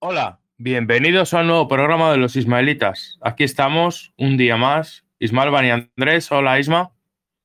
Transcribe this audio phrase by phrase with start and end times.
[0.00, 3.18] Hola, bienvenidos a un nuevo programa de los Ismaelitas.
[3.20, 5.04] Aquí estamos un día más.
[5.18, 6.30] Ismael Bani Andrés.
[6.30, 6.92] Hola, Isma.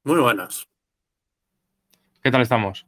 [0.03, 0.67] Muy buenas.
[2.21, 2.85] ¿Qué tal estamos?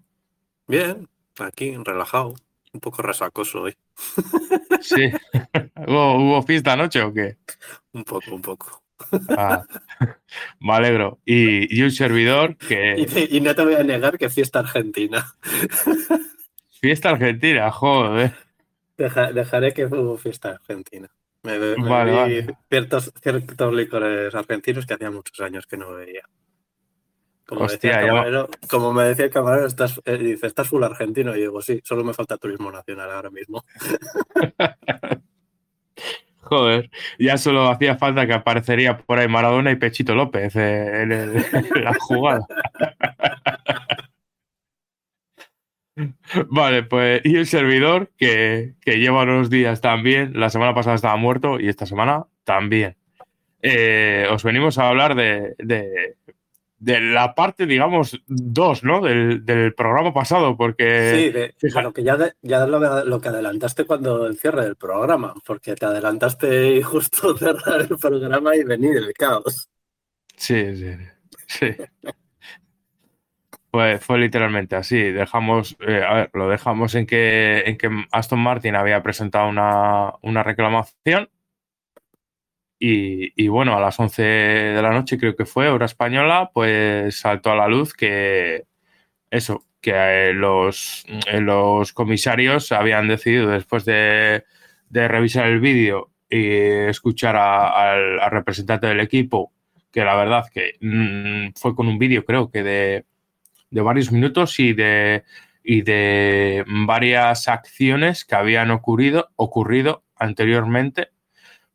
[0.68, 1.10] Bien,
[1.40, 2.36] aquí, relajado.
[2.74, 3.76] Un poco resacoso hoy.
[4.82, 5.10] Sí.
[5.88, 7.38] ¿Hubo, ¿Hubo, fiesta anoche o qué?
[7.94, 8.84] Un poco, un poco.
[9.36, 9.64] Ah,
[10.60, 11.18] me alegro.
[11.26, 12.94] Y, y, un servidor que.
[13.00, 15.34] Y, te, y, no te voy a negar que fiesta argentina.
[16.80, 18.45] Fiesta argentina, joder.
[18.98, 21.10] Deja, dejaré que hubo fiesta argentina.
[21.44, 22.48] Me, me Vale, vale.
[22.70, 26.24] Ciertos, ciertos licores argentinos que hacía muchos años que no veía.
[27.46, 30.48] Como, Hostia, decía el ya va- camarero, como me decía el camarero, estás, eh, dice,
[30.48, 31.36] estás full argentino.
[31.36, 33.64] Y digo, sí, solo me falta turismo nacional ahora mismo.
[36.42, 41.12] Joder, ya solo hacía falta que aparecería por ahí Maradona y Pechito López eh, en,
[41.12, 42.46] el- en la jugada.
[46.50, 51.16] Vale, pues y el servidor que, que lleva unos días también, la semana pasada estaba
[51.16, 52.96] muerto y esta semana también.
[53.62, 56.18] Eh, os venimos a hablar de, de,
[56.78, 59.02] de la parte, digamos, 2, ¿no?
[59.02, 61.14] Del, del programa pasado, porque...
[61.16, 61.56] Sí, de,
[61.94, 66.76] que ya, ya lo, lo que adelantaste cuando el cierre del programa, porque te adelantaste
[66.76, 69.70] y justo cerrar el programa y venir el caos.
[70.36, 70.92] Sí, sí,
[71.48, 71.76] sí.
[74.00, 74.98] Fue, literalmente así.
[75.02, 80.14] Dejamos, eh, a ver, lo dejamos en que, en que Aston Martin había presentado una,
[80.22, 81.30] una reclamación
[82.80, 87.20] y, y bueno, a las 11 de la noche creo que fue, hora española, pues
[87.20, 88.66] saltó a la luz que
[89.32, 89.92] eso, que
[90.32, 94.46] eh, los, eh, los comisarios habían decidido después de,
[94.90, 96.48] de revisar el vídeo y
[96.90, 99.54] escuchar a- al, al representante del equipo,
[99.92, 103.06] que la verdad que mm, fue con un vídeo creo que de,
[103.76, 105.26] de varios minutos y de,
[105.62, 111.10] y de varias acciones que habían ocurrido, ocurrido anteriormente,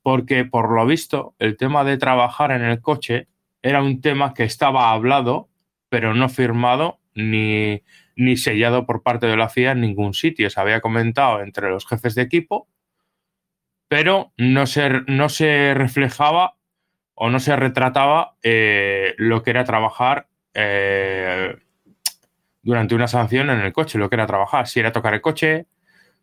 [0.03, 3.29] porque por lo visto el tema de trabajar en el coche
[3.61, 5.51] era un tema que estaba hablado,
[5.91, 7.83] pero no firmado ni,
[8.17, 10.49] ni sellado por parte de la FIA en ningún sitio.
[10.49, 12.67] Se había comentado entre los jefes de equipo,
[13.89, 16.55] pero no se, no se reflejaba
[17.13, 21.59] o no se retrataba eh, lo que era trabajar eh,
[22.63, 25.67] durante una sanción en el coche, lo que era trabajar, si era tocar el coche,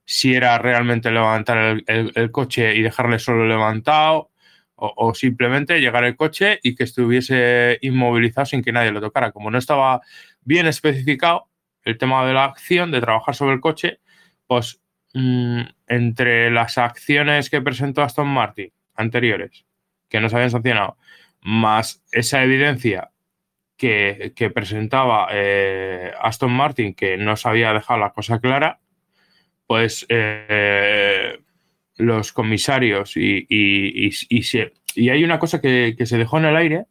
[0.05, 4.31] si era realmente levantar el, coche y dejarle solo levantado,
[4.75, 9.31] o, o simplemente llegar el coche y que estuviese inmovilizado sin que nadie lo tocara.
[9.31, 10.01] Como no estaba
[10.41, 11.49] bien especificado
[11.83, 13.99] el tema de la acción, de trabajar sobre el coche,
[14.45, 14.81] pues
[15.13, 19.65] mm, entre las acciones que presentó Aston Martin anteriores,
[20.09, 20.97] que no se habían sancionado,
[21.41, 23.11] más esa evidencia
[23.77, 28.79] que, presentaba eh, Aston Martin, que no sabía dejar la cosa clara,
[29.67, 31.39] pues eh,
[31.97, 36.37] los comisarios y, y, y, y se- y hay una cosa que, que se dejó
[36.39, 36.85] en el aire,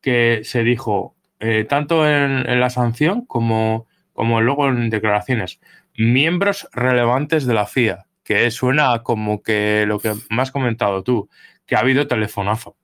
[0.00, 5.60] que se dijo eh, tanto en, en la sanción como, como luego en declaraciones,
[5.96, 11.28] miembros relevantes de la FIA, que suena como que lo que me has comentado tú,
[11.66, 12.76] que ha habido telefonazo.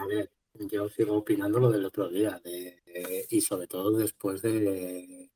[0.00, 0.30] A ver,
[0.68, 2.40] yo sigo opinando lo del otro día,
[3.28, 5.30] y sobre todo después de,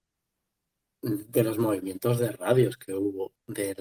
[1.02, 3.76] de los movimientos de radios que hubo, del,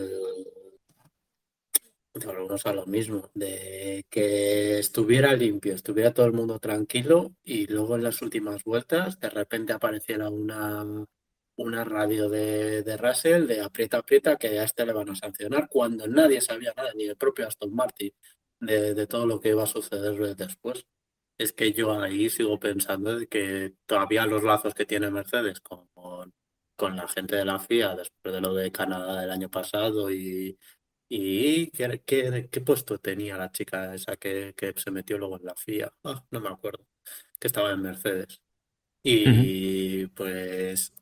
[2.13, 7.95] volvemos a lo mismo, de que estuviera limpio, estuviera todo el mundo tranquilo y luego
[7.95, 11.05] en las últimas vueltas de repente apareciera una,
[11.55, 15.67] una radio de, de Russell de aprieta, aprieta, que a este le van a sancionar,
[15.69, 18.11] cuando nadie sabía nada, ni el propio Aston Martin,
[18.59, 20.85] de, de todo lo que iba a suceder después.
[21.37, 25.89] Es que yo ahí sigo pensando de que todavía los lazos que tiene Mercedes con,
[26.75, 30.57] con la gente de la FIA después de lo de Canadá del año pasado y,
[31.09, 35.45] y ¿qué, qué, qué puesto tenía la chica esa que, que se metió luego en
[35.45, 35.93] la FIA?
[36.03, 36.85] Ah, no me acuerdo,
[37.39, 38.41] que estaba en Mercedes.
[39.03, 40.93] Y pues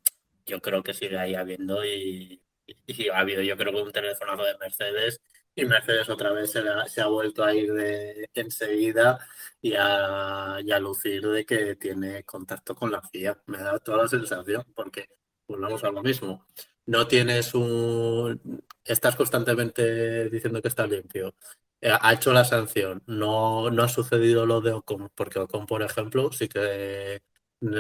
[0.46, 4.44] yo creo que sigue ahí habiendo y, y ha habido yo creo que un telefonazo
[4.44, 5.22] de Mercedes
[5.56, 9.20] y Mercedes otra vez se, ha vuelto a ir de enseguida
[9.62, 13.42] y a, lucir de que tiene contacto con la FIA.
[13.48, 15.10] Me da toda la sensación porque
[15.48, 16.46] volvamos a lo mismo.
[16.86, 18.64] No tienes un...
[18.84, 21.36] Estás constantemente diciendo que está limpio.
[21.82, 23.04] Eh, Ha hecho la sanción.
[23.08, 27.22] No, no ha sucedido lo de Ocon, porque Ocon, por ejemplo, sí que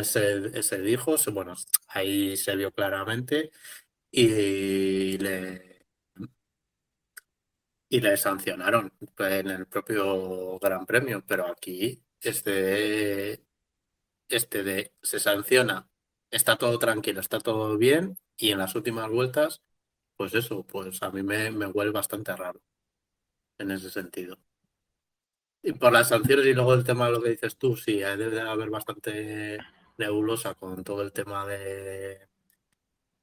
[0.03, 1.55] se, se dijo, bueno,
[1.87, 3.51] ahí se vio claramente
[4.11, 5.70] y le,
[7.91, 13.45] y le sancionaron en el propio Gran Premio, pero aquí este,
[14.29, 15.89] este de se sanciona,
[16.31, 19.61] está todo tranquilo, está todo bien y en las últimas vueltas
[20.15, 22.61] pues eso, pues a mí me, huele bastante raro
[23.57, 24.37] en ese sentido.
[25.63, 28.41] Y por las sanciones y luego el tema de lo que dices tú, sí, debe
[28.41, 29.59] haber bastante
[29.97, 32.27] nebulosa con todo el tema de,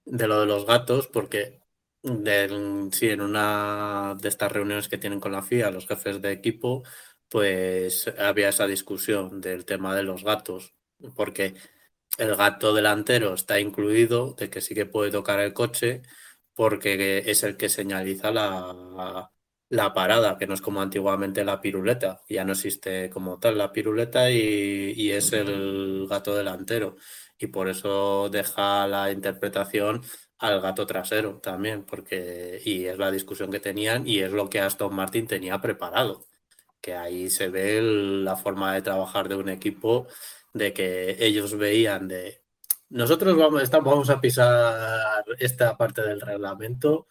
[0.05, 1.61] de lo de los gatos, porque
[2.03, 6.83] sí, en una de estas reuniones que tienen con la FIA, los jefes de equipo,
[7.29, 10.75] pues había esa discusión del tema de los gatos,
[11.17, 11.55] porque
[12.19, 16.03] el gato delantero está incluido, de que sí que puede tocar el coche,
[16.55, 19.31] porque es el que señaliza la,
[19.69, 23.73] la parada, que no es como antiguamente la piruleta, ya no existe como tal la
[23.73, 26.97] piruleta y, es el gato delantero.
[27.39, 30.03] Y por eso deja la interpretación
[30.39, 34.61] al gato trasero también, porque y es la discusión que tenían y es lo que
[34.61, 36.27] Aston Martin tenía preparado,
[36.81, 40.07] que ahí se ve la forma de trabajar de un equipo,
[40.55, 42.43] de que ellos veían de
[42.91, 47.07] nosotros vamos, vamos a pisar esta parte del reglamento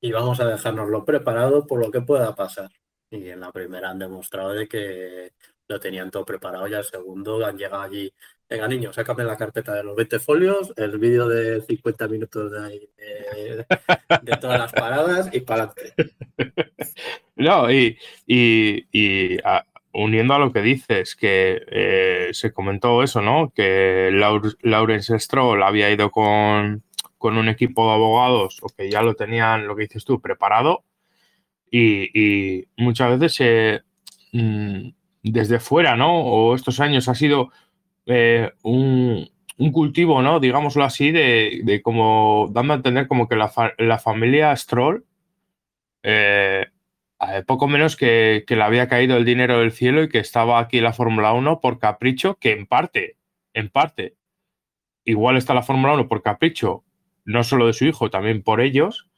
[0.00, 2.70] y vamos a dejárnoslo preparado por lo que pueda pasar.
[3.10, 5.32] Y en la primera han demostrado de que
[5.68, 8.12] lo tenían todo preparado y al segundo han llegado allí.
[8.52, 13.64] Venga, niños, sácame la carpeta de los 20 folios, el vídeo de 50 minutos de,
[14.22, 16.14] de, todas las paradas y para adelante.
[17.34, 19.38] No, y, y,
[19.94, 23.50] uniendo a lo que dices, que eh, se comentó eso, ¿no?
[23.56, 24.10] Que
[24.60, 26.82] Laurence Stroll había ido con,
[27.16, 30.84] con un equipo de abogados o que ya lo tenían, lo que dices tú, preparado.
[31.70, 33.82] Y, muchas veces
[34.32, 34.90] mm,
[35.22, 36.20] desde fuera, ¿no?
[36.20, 37.50] O estos años ha sido
[38.06, 39.28] eh, un,
[39.72, 40.40] cultivo, ¿no?
[40.40, 45.04] Digámoslo así, de, como dando a entender como que la, familia Stroll,
[46.02, 46.66] eh,
[47.46, 50.80] poco menos que, que, le había caído el dinero del cielo y que estaba aquí
[50.80, 53.16] la Fórmula 1 por capricho, que en parte,
[53.54, 54.16] en parte,
[55.04, 56.84] igual está la Fórmula 1 por capricho
[57.24, 59.08] no solo de su hijo, también por ellos,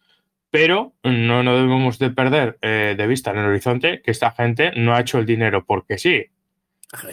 [0.50, 4.72] pero no, no debemos de perder eh, de vista en el horizonte que esta gente
[4.76, 6.26] no ha hecho el dinero porque sí.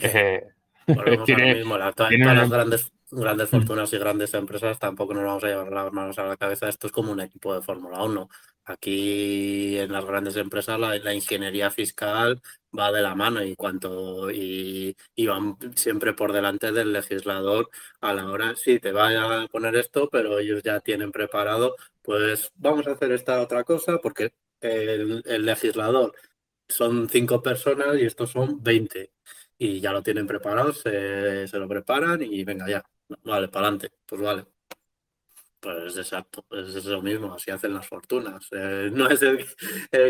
[0.01, 0.43] Eh,
[1.57, 5.91] mismo, todas, las grandes, grandes fortunas y grandes empresas tampoco nos vamos a llevar las
[5.91, 6.69] manos a la cabeza.
[6.69, 8.29] Esto es como un equipo de Fórmula 1.
[8.65, 12.41] Aquí en las grandes empresas la, ingeniería fiscal
[12.77, 14.95] va de la mano y cuanto y,
[15.25, 17.69] van siempre por delante del legislador
[18.01, 22.51] a la hora sí te va a poner esto pero ellos ya tienen preparado pues
[22.55, 26.13] vamos a hacer esta otra cosa porque el, legislador
[26.67, 29.11] son cinco personas y estos son 20
[29.63, 32.83] y ya lo tienen preparado se, se lo preparan y venga ya
[33.23, 34.45] vale para adelante pues vale
[35.59, 38.47] pues exacto, pues es lo mismo, así hacen las fortunas.
[38.51, 39.45] Eh, no es el,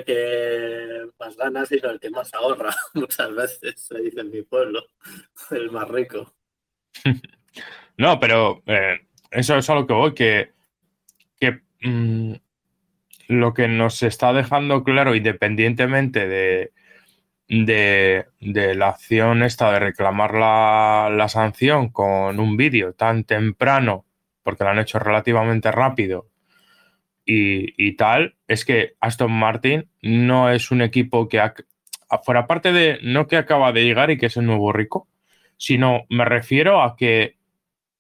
[0.06, 4.86] que más gana, sino el que más ahorra, muchas veces, se dice en mi pueblo,
[5.52, 6.34] el más rico.
[7.98, 10.54] No, pero eh, eso es a lo que voy, que,
[11.38, 12.36] que mm,
[13.28, 16.72] lo que nos está dejando claro, independientemente de,
[17.52, 24.06] de, la acción esta de reclamar la, la sanción con un vídeo tan temprano
[24.42, 26.28] porque lo han hecho relativamente rápido
[27.34, 31.42] y, tal, es que Aston Martin no es un equipo que,
[32.24, 35.08] fuera parte de, no que acaba de llegar y que es el nuevo rico,
[35.56, 37.38] sino me refiero a que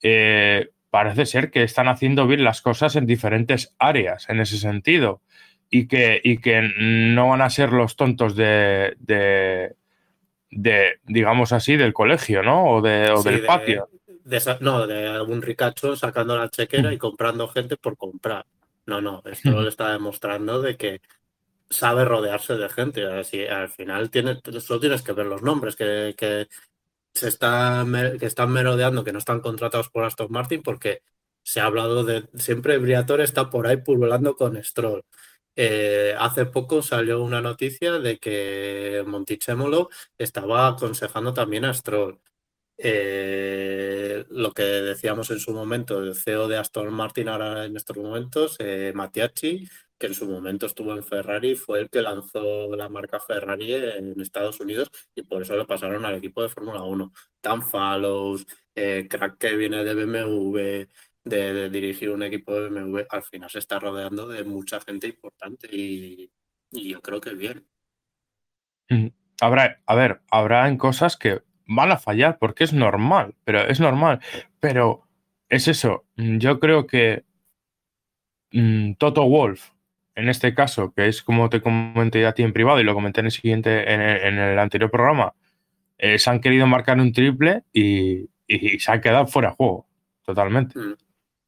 [0.01, 5.22] eh, parece ser que están haciendo bien las cosas en diferentes áreas en ese sentido
[5.71, 11.93] y que, y que no van a ser los tontos de, de, digamos así, del
[11.93, 12.65] colegio, ¿no?
[12.65, 13.89] O, de, o del patio
[14.59, 18.45] no, de algún ricacho sacando la chequera y comprando gente por comprar.
[18.85, 21.01] No, no, esto le está demostrando de que
[21.69, 23.05] sabe rodearse de gente.
[23.05, 26.47] Así, al final tiene, solo tienes que ver los nombres que, que
[27.13, 27.85] se está,
[28.19, 31.01] que están merodeando, que no están contratados por Aston Martin, porque
[31.43, 32.27] se ha hablado de.
[32.35, 35.03] Siempre Briatore está por ahí pululando con Stroll.
[35.55, 42.20] Eh, hace poco salió una noticia de que Montichemolo estaba aconsejando también a Stroll.
[42.77, 47.98] Eh, lo que decíamos en su momento, el CEO de Aston Martin ahora en estos
[47.98, 49.67] momentos, eh, Mattiacci,
[50.00, 54.20] que en su momento estuvo en Ferrari, fue el que lanzó la marca Ferrari en
[54.22, 57.13] Estados Unidos y por eso le pasaron al equipo de Fórmula 1.
[57.43, 60.88] Dan Fallows, eh, crack que viene de BMW,
[61.23, 65.67] de, dirigir un equipo de BMW, al final se está rodeando de mucha gente importante
[65.71, 66.31] y,
[66.71, 67.65] y yo creo que bien.
[68.89, 69.07] Mm,
[69.41, 73.79] habrá, a ver, habrá en cosas que van a fallar porque es normal, pero es
[73.79, 74.19] normal.
[74.59, 75.07] Pero
[75.49, 77.23] es eso, mm, yo creo que
[78.51, 79.71] mm, Toto Wolf,
[80.15, 83.21] en este caso, que es como te comenté a ti en privado y lo comenté
[83.21, 85.33] en el siguiente, en el, anterior programa,
[85.97, 88.29] eh, se han querido marcar un triple y,
[88.79, 89.87] se han quedado fuera de juego,
[90.23, 90.77] totalmente.
[90.77, 90.95] Mm.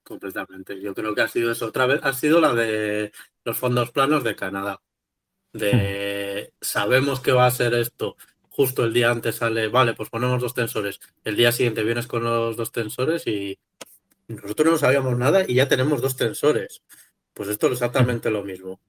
[0.04, 0.80] Completamente.
[0.82, 1.68] Yo creo que ha sido eso.
[1.68, 3.12] Otra vez ha sido la de
[3.44, 4.82] los fondos planos de Canadá.
[5.54, 8.18] De sabemos que va a ser esto.
[8.50, 11.00] Justo el día antes sale, vale, pues ponemos dos tensores.
[11.24, 13.60] El día siguiente vienes con los dos tensores y
[14.28, 16.84] nosotros no sabíamos nada y ya tenemos dos tensores.
[17.34, 18.80] Pues esto es exactamente lo mismo.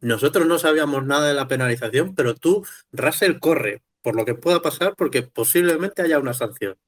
[0.00, 4.62] Nosotros no sabíamos nada de la penalización, pero tú, Russell, corre por lo que pueda
[4.62, 6.78] pasar porque posiblemente haya una sanción.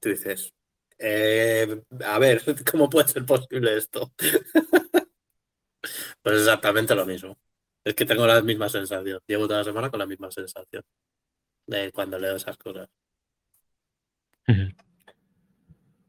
[0.00, 0.52] Tú dices,
[0.98, 4.12] eh, a ver, ¿cómo puede ser posible esto?
[6.22, 7.38] pues exactamente lo mismo.
[7.84, 9.20] Es que tengo la misma sensación.
[9.26, 10.82] Llevo toda la semana con la misma sensación
[11.66, 12.88] de cuando leo esas cosas.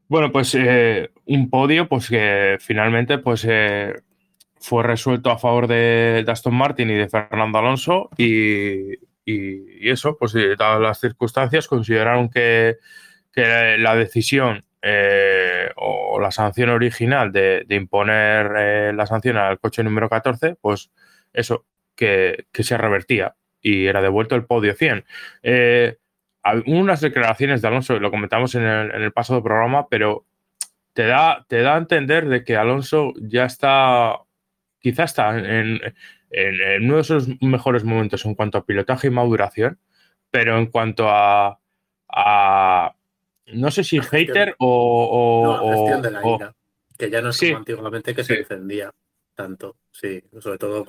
[0.08, 3.94] Bueno, pues eh, un podio, pues que finalmente, pues eh,
[4.56, 10.80] fue resuelto a favor de, Aston Martin y de Fernando Alonso y, eso, pues dadas
[10.80, 12.76] las circunstancias, consideraron que,
[13.36, 20.08] la decisión eh, o la sanción original de, imponer eh, la sanción al coche número
[20.08, 20.90] 14, pues
[21.32, 25.04] eso, que, se revertía y era devuelto el podio 100.
[25.42, 25.98] Eh,
[26.66, 30.24] unas declaraciones de Alonso, lo comentamos en el, en pasado programa, pero
[30.94, 34.20] te da, te da a entender de que Alonso ya está
[34.80, 35.80] quizás está en,
[36.82, 39.78] uno de sus mejores momentos en cuanto a pilotaje y maduración,
[40.30, 41.58] pero en cuanto a,
[43.54, 46.56] no sé si hater o, no, gestión de la ira,
[46.96, 48.92] que ya no es como antiguamente que se encendía
[49.34, 50.84] tanto, sí, sobre todo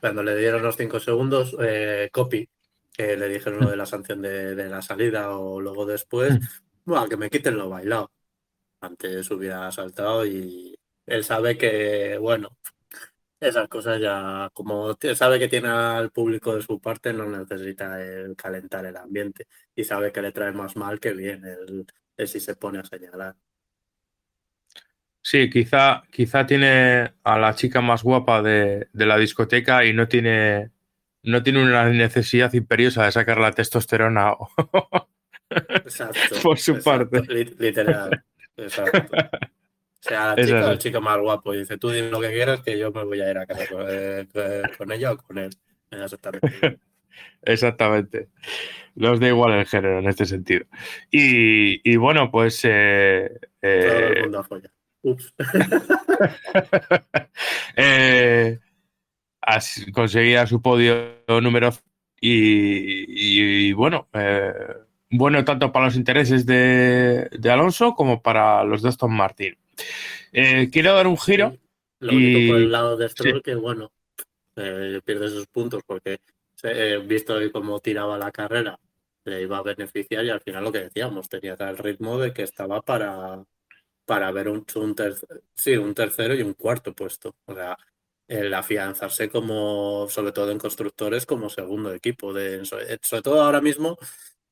[0.00, 2.48] cuando le dieron los cinco segundos, eh, copy,
[2.92, 6.38] que le dijeron lo de la sanción de, la salida o luego después,
[6.84, 8.10] bueno, que me quiten lo bailado.
[8.80, 10.74] Antes hubiera saltado y
[11.06, 12.56] él sabe que, bueno,
[13.42, 18.36] esas cosas ya, como sabe que tiene al público de su parte, no necesita el
[18.36, 21.86] calentar el ambiente y sabe que le trae más mal que bien el,
[22.26, 23.34] si se pone a señalar.
[25.20, 30.70] Sí, quizá, quizá tiene a la chica más guapa de, la discoteca y no tiene,
[31.24, 34.34] no tiene una necesidad imperiosa de sacar la testosterona
[35.50, 37.22] exacto, por su parte.
[37.58, 38.24] Literal.
[38.56, 39.16] Exacto.
[40.04, 42.60] O sea, la chica, el chico más guapo y dice, tú dime lo que quieras
[42.62, 44.26] que yo me voy a ir a casa con, eh,
[44.90, 45.50] ella o con él.
[45.92, 46.50] Exactamente.
[47.42, 48.28] Exactamente.
[48.96, 50.64] Nos da igual el género en este sentido.
[51.08, 52.64] Y, bueno, pues...
[52.64, 53.30] Eh,
[53.62, 54.46] eh, Todo el mundo a
[55.04, 55.34] Ups.
[59.92, 61.70] conseguía su podio número
[62.20, 64.08] y, y bueno,
[65.12, 69.56] bueno tanto para los intereses de, de, Alonso como para los de Aston Martin.
[70.32, 71.56] Eh, quiero dar un giro.
[72.00, 73.92] Lo único por el lado de Stroll que, bueno,
[74.56, 76.18] eh, pierde sus puntos porque
[76.64, 78.78] he visto cómo tiraba la carrera,
[79.24, 82.42] le iba a beneficiar y al final lo que decíamos, tenía tal ritmo de que
[82.42, 83.44] estaba para,
[84.04, 84.96] para ver un, un,
[85.54, 87.36] sí, un tercero y un cuarto puesto.
[87.46, 87.76] O sea,
[88.28, 92.32] el afianzarse como, sobre todo en constructores, como segundo equipo.
[92.32, 93.98] De, sobre todo ahora mismo,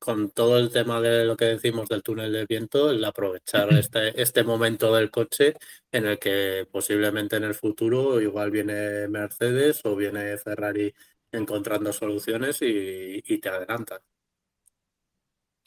[0.01, 4.19] con todo el tema de lo que decimos del túnel de viento, el aprovechar este,
[4.19, 5.53] este momento del coche
[5.91, 10.91] en el que posiblemente en el futuro igual viene Mercedes o viene Ferrari
[11.31, 14.01] encontrando soluciones y, te adelanta.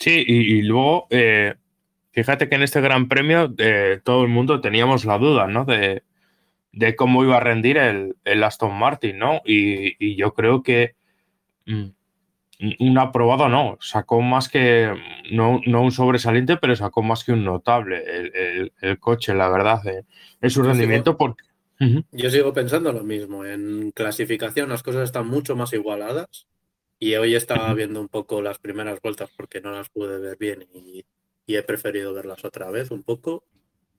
[0.00, 1.54] Sí, y, luego, eh,
[2.10, 5.64] fíjate que en este Gran Premio eh, todo el mundo teníamos la duda, ¿no?
[5.64, 6.02] De,
[6.96, 9.42] cómo iba a rendir el, Aston Martin, ¿no?
[9.44, 10.96] Y, yo creo que...
[11.66, 11.90] Mm,
[12.78, 14.92] un aprobado no, sacó más que,
[15.32, 18.02] no, un sobresaliente, pero sacó más que un notable
[18.80, 19.80] el, coche, la verdad,
[20.40, 21.16] en su rendimiento.
[21.16, 21.44] porque...
[22.12, 26.46] Yo sigo pensando lo mismo, en clasificación las cosas están mucho más igualadas
[26.98, 30.66] y hoy estaba viendo un poco las primeras vueltas porque no las pude ver bien
[30.72, 31.04] y,
[31.46, 33.44] he preferido verlas otra vez un poco.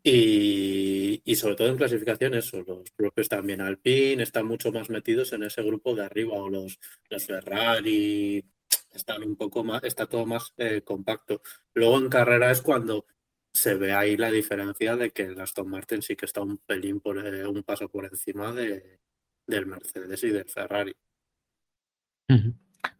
[0.07, 5.41] Y, sobre todo en clasificación, eso, los propios también Alpine están mucho más metidos en
[5.41, 8.45] ese grupo de arriba, o los, los Ferrari,
[8.93, 11.41] están un poco más, está todo más eh, compacto.
[11.73, 13.07] Luego en carrera es cuando
[13.51, 16.99] se ve ahí la diferencia de que el Aston Martin sí que está un pelín
[16.99, 18.99] por eh, un paso por encima de,
[19.47, 20.93] del Mercedes y del Ferrari.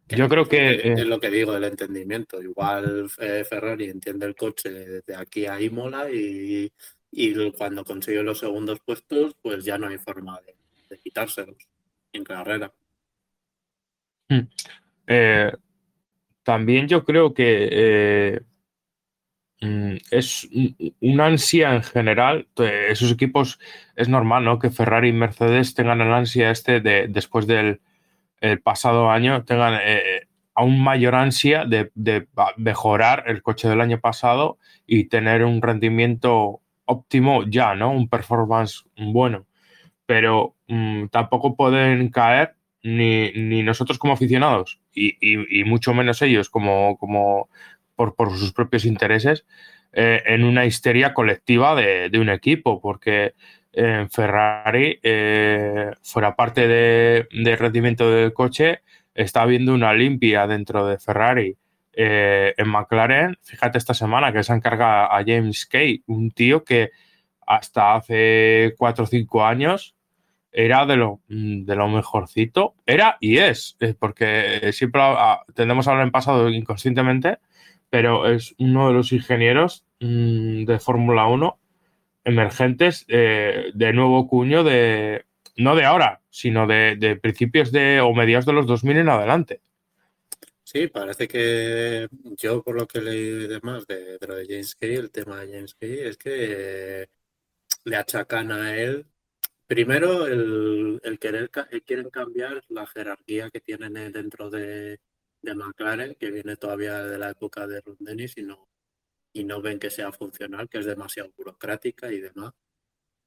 [0.08, 0.92] Yo creo que.
[0.92, 2.42] Es, eh, lo que digo del entendimiento.
[2.42, 6.72] Igual Ferrari entiende el coche de aquí a Imola y,
[7.18, 11.56] y cuando consigue los segundos puestos, pues ya no hay forma de, quitárselos
[12.12, 12.70] en carrera.
[15.06, 15.50] Eh,
[16.42, 18.40] también yo creo que eh,
[19.62, 20.46] mm, es
[21.00, 22.48] una ansia en general.
[22.56, 23.58] Esos equipos
[23.94, 24.58] es normal, ¿no?
[24.58, 27.80] Que Ferrari y Mercedes tengan el ansia este de después del
[28.62, 31.90] pasado año, tengan eh, aún mayor ansia de,
[32.58, 37.90] mejorar el coche del año pasado y tener un rendimiento óptimo ya, ¿no?
[37.90, 39.46] Un performance bueno,
[40.06, 46.48] pero mm, tampoco pueden caer ni, ni, nosotros como aficionados y, y, mucho menos ellos
[46.48, 47.48] como, como
[47.96, 49.44] por, por, sus propios intereses
[49.92, 53.34] eh, en una histeria colectiva de, de un equipo, porque
[53.72, 58.80] en Ferrari, eh, fuera parte de, de, rendimiento del coche,
[59.14, 61.56] está habiendo una limpia dentro de Ferrari.
[61.98, 66.90] Eh, en McLaren, fíjate esta semana que se encarga a James Kay, un tío que
[67.46, 69.96] hasta hace 4 o 5 años
[70.52, 72.74] era de lo, de lo mejorcito.
[72.84, 75.00] Era y es, eh, porque siempre
[75.54, 77.38] tendemos a hablar en pasado inconscientemente,
[77.88, 81.58] pero es uno de los ingenieros mmm, de Fórmula 1
[82.24, 85.24] emergentes eh, de nuevo cuño de,
[85.56, 89.60] no de ahora, sino de, de, principios de o mediados de los 2000 en adelante.
[90.68, 94.94] Sí, parece que yo por lo que leí demás de, de, lo de James Kay,
[94.96, 97.06] el tema de James Kay es que eh,
[97.84, 99.06] le achacan a él
[99.66, 105.00] primero el, el querer el quieren cambiar la jerarquía que tienen dentro de,
[105.42, 108.68] de McLaren, que viene todavía de la época de Ron Dennis y no,
[109.32, 112.52] y no ven que sea funcional, que es demasiado burocrática y demás,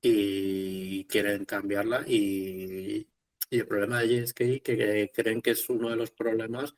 [0.01, 2.03] y quieren cambiarla.
[2.07, 3.07] Y,
[3.49, 6.75] y el problema de James es que, que, creen que es uno de los problemas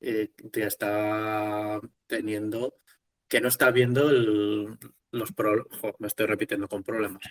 [0.00, 2.76] eh, que está teniendo,
[3.28, 4.78] que no está viendo el,
[5.12, 7.22] los problemas, me estoy repitiendo con problemas,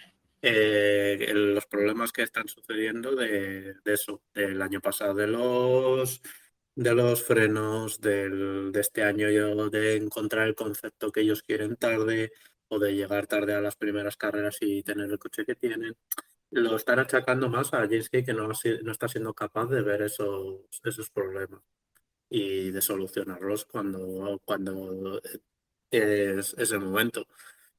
[0.41, 6.21] eh, los problemas que están sucediendo de, eso, del año pasado, de los
[6.75, 11.75] de los frenos del, de este año, yo de encontrar el concepto que ellos quieren
[11.75, 12.31] tarde
[12.69, 15.97] o de llegar tarde a las primeras carreras y tener el coche que tienen.
[16.51, 20.61] Lo están achacando más a James que no, no está siendo capaz de ver esos,
[20.85, 21.61] esos problemas
[22.29, 25.21] y de solucionarlos cuando, cuando
[25.91, 27.27] es, es el momento.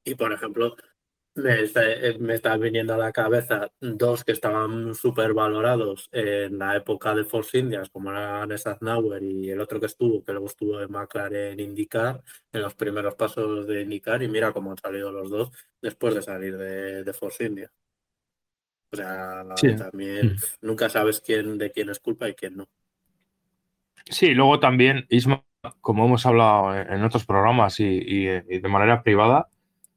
[0.05, 0.77] Y por ejemplo,
[1.35, 6.59] me está, eh, me está viniendo a la cabeza dos que estaban súper valorados en
[6.59, 10.49] la época de Force Indias, como eran Nauer y el otro que estuvo, que luego
[10.49, 15.13] estuvo en McLaren IndyCar, en los primeros pasos de IndyCar, y mira cómo han salido
[15.13, 17.71] los dos después de salir de, de Force India.
[18.93, 19.77] O sea, sí.
[19.77, 20.37] también mm.
[20.63, 22.69] nunca sabes quién de quién es culpa y quién no.
[24.09, 25.45] Sí, luego también, Isma,
[25.81, 29.49] como hemos hablado en otros programas y, y, y de manera privada,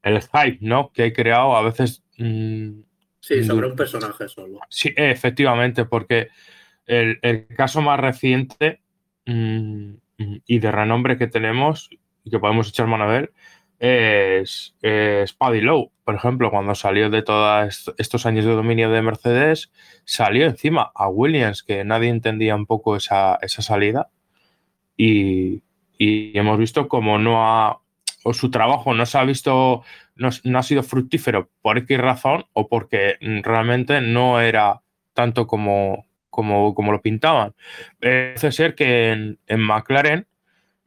[0.02, 0.92] el hype, ¿no?
[0.92, 2.04] Que he creado a veces.
[2.18, 2.82] Mmm,
[3.20, 4.60] sí, sobre un personaje solo.
[4.70, 6.28] Sí, efectivamente, porque
[6.86, 8.82] el, el caso más reciente
[9.26, 9.94] mmm,
[10.46, 11.90] y de renombre que tenemos
[12.24, 13.34] y que podemos echar mano a ver
[13.84, 19.02] es, es Paddy Lowe, por ejemplo, cuando salió de todos estos años de dominio de
[19.02, 19.74] Mercedes,
[20.06, 24.10] salió encima a Williams, que nadie entendía un poco esa, esa salida.
[24.96, 25.64] Y,
[25.98, 27.82] y hemos visto como no ha
[28.24, 29.84] o su trabajo no se ha visto,
[30.16, 34.82] no, no, ha sido fructífero por X razón o porque realmente no era
[35.14, 37.54] tanto como, como, como lo pintaban.
[38.00, 40.26] Parece ser que en, en McLaren,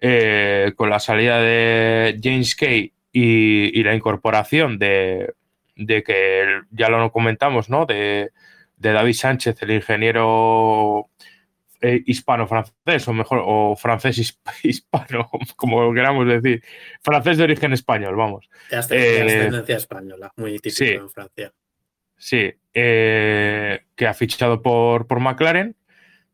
[0.00, 5.34] eh, con la salida de James Kay y, y la incorporación de,
[5.74, 7.86] de, que ya lo comentamos, ¿no?
[7.86, 8.30] De,
[8.76, 11.08] de David Sánchez, el ingeniero
[11.80, 16.62] eh, hispano-francés, o mejor, o francés-hispano, como queramos decir.
[17.02, 18.48] Francés de origen español, vamos.
[18.70, 21.52] De ascendencia eh, española, muy típico sí, en Francia.
[22.16, 25.76] Sí, eh, que ha fichado por, por McLaren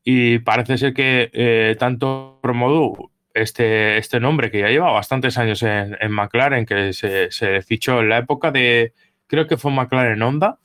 [0.05, 5.97] y parece ser que tanto Promodu, este, este nombre que ya lleva bastantes años en,
[6.01, 8.93] en McLaren, que se, se, fichó en la época de,
[9.27, 10.59] creo que fue McLaren Honda,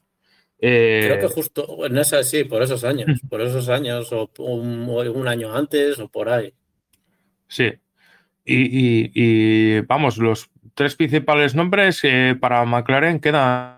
[0.60, 1.02] eh...
[1.06, 5.28] Creo que justo en esa, sí, por esos años, por esos años, o un, un
[5.28, 6.54] año antes, o por ahí.
[7.48, 7.74] Sí.
[8.44, 13.77] Y, y, y vamos, los tres principales nombres eh, para McLaren quedan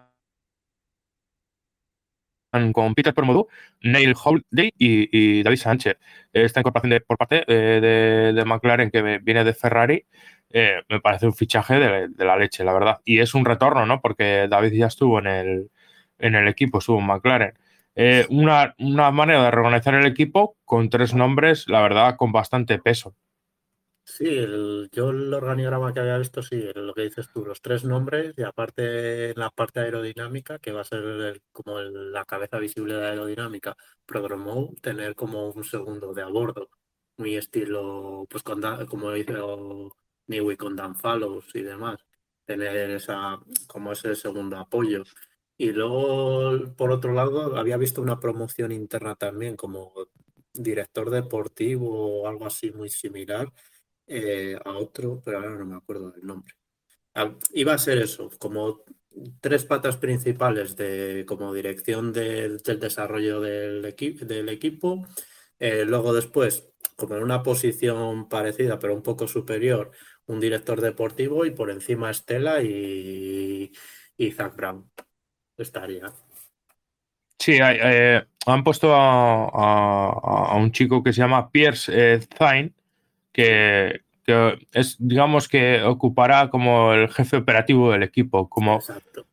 [2.73, 3.47] con Peter Permodú,
[3.81, 5.97] Neil Holiday y, David Sánchez.
[6.33, 7.81] Esta incorporación de, por parte de,
[8.33, 10.05] de, McLaren que viene de Ferrari
[10.51, 13.01] eh, me parece un fichaje de, la leche, la verdad.
[13.05, 14.01] Y es un retorno, ¿no?
[14.01, 15.71] Porque David ya estuvo en el,
[16.17, 17.53] en el equipo, subo McLaren.
[17.95, 22.79] Eh, una, una, manera de reorganizar el equipo con tres nombres, la verdad, con bastante
[22.79, 23.15] peso.
[24.12, 27.84] Sí, el, yo el organigrama que había visto, sí, lo que dices tú, los tres
[27.86, 33.06] nombres y aparte la parte aerodinámica, que va a ser como la cabeza visible de
[33.08, 36.69] aerodinámica, programó tener como un segundo de a bordo,
[37.17, 39.95] muy estilo, pues con, como hizo
[40.28, 42.00] Newey con Dan Fallows y demás,
[42.45, 45.04] tener esa, como ese segundo apoyo.
[45.58, 49.93] Y luego, por otro lado, había visto una promoción interna también como
[50.54, 53.52] director deportivo o algo así muy similar
[54.10, 56.54] eh, a otro, pero ahora no me acuerdo del nombre.
[57.15, 58.84] Ah, iba a ser eso, como
[59.41, 65.06] tres patas principales de como dirección del, desarrollo del, del equipo.
[65.60, 69.91] Eh, luego después, como en una posición parecida pero un poco superior,
[70.28, 73.72] un director deportivo y por encima Estela y,
[74.17, 74.89] y Zach Brown.
[75.58, 76.12] Estaría.
[77.38, 82.74] Sí, eh, han puesto a, un chico que se llama Pierce eh, Zain,
[83.32, 84.02] que,
[84.74, 89.26] es, digamos, que ocupará como el jefe operativo del equipo, como, Exacto.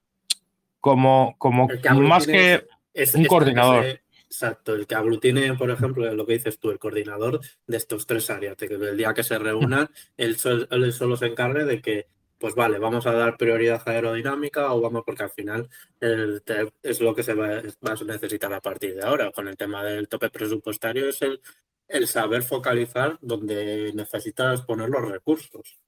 [0.80, 1.68] como, como
[2.02, 2.66] más que
[3.14, 4.00] un coordinador.
[4.24, 8.30] exacto, el que aglutine, por ejemplo, lo que dices tú, el coordinador de estos tres
[8.30, 10.36] áreas, de que el día que se reúnan, él,
[10.70, 12.06] él solo se encargue de que
[12.38, 15.68] pues vale, vamos a dar prioridad a aerodinámica o vamos porque al final
[16.00, 19.32] es lo que se va, a necesitar a partir de ahora.
[19.32, 21.40] Con el tema del tope presupuestario es el,
[21.88, 25.78] el saber focalizar donde necesitas poner los recursos.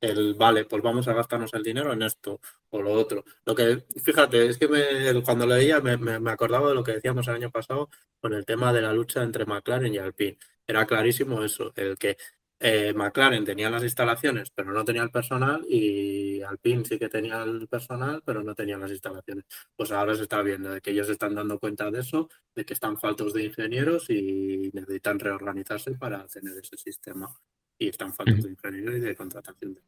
[0.00, 3.24] El vale, pues vamos a gastarnos el dinero en esto o lo otro.
[3.44, 7.26] Lo que, fíjate, es que me, cuando leía me, me, acordaba de lo que decíamos
[7.26, 10.38] el año pasado con el tema de la lucha entre McLaren y Alpine.
[10.66, 12.16] Era clarísimo eso, el que
[12.60, 17.42] eh, McLaren tenía las instalaciones, pero no tenía el personal, y Alpine sí que tenía
[17.42, 19.44] el personal, pero no tenía las instalaciones.
[19.76, 22.74] Pues ahora se está viendo de que ellos están dando cuenta de eso, de que
[22.74, 27.32] están faltos de ingenieros y necesitan reorganizarse para tener ese sistema.
[27.78, 29.78] Y están faltos de ingenieros y de contratación.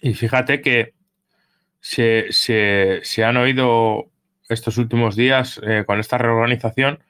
[0.00, 0.94] Y fíjate que
[1.80, 4.10] se, se, han oído
[4.48, 7.00] estos últimos días eh, con esta reorganización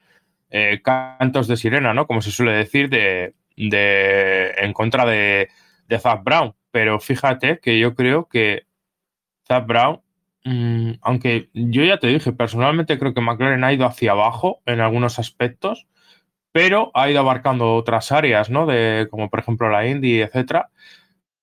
[0.49, 2.07] eh, cantos de sirena, ¿no?
[2.07, 5.49] Como se suele decir, de de, en contra de,
[5.87, 6.55] de Zach Brown.
[6.71, 8.67] Pero fíjate que yo creo que
[9.47, 10.01] Zach Brown,
[10.45, 14.79] mm, aunque yo ya te dije, personalmente creo que McLaren ha ido hacia abajo en
[14.79, 15.87] algunos aspectos,
[16.51, 18.65] pero ha ido abarcando otras áreas, ¿no?
[18.65, 20.69] De, como por ejemplo la Indy, etcétera.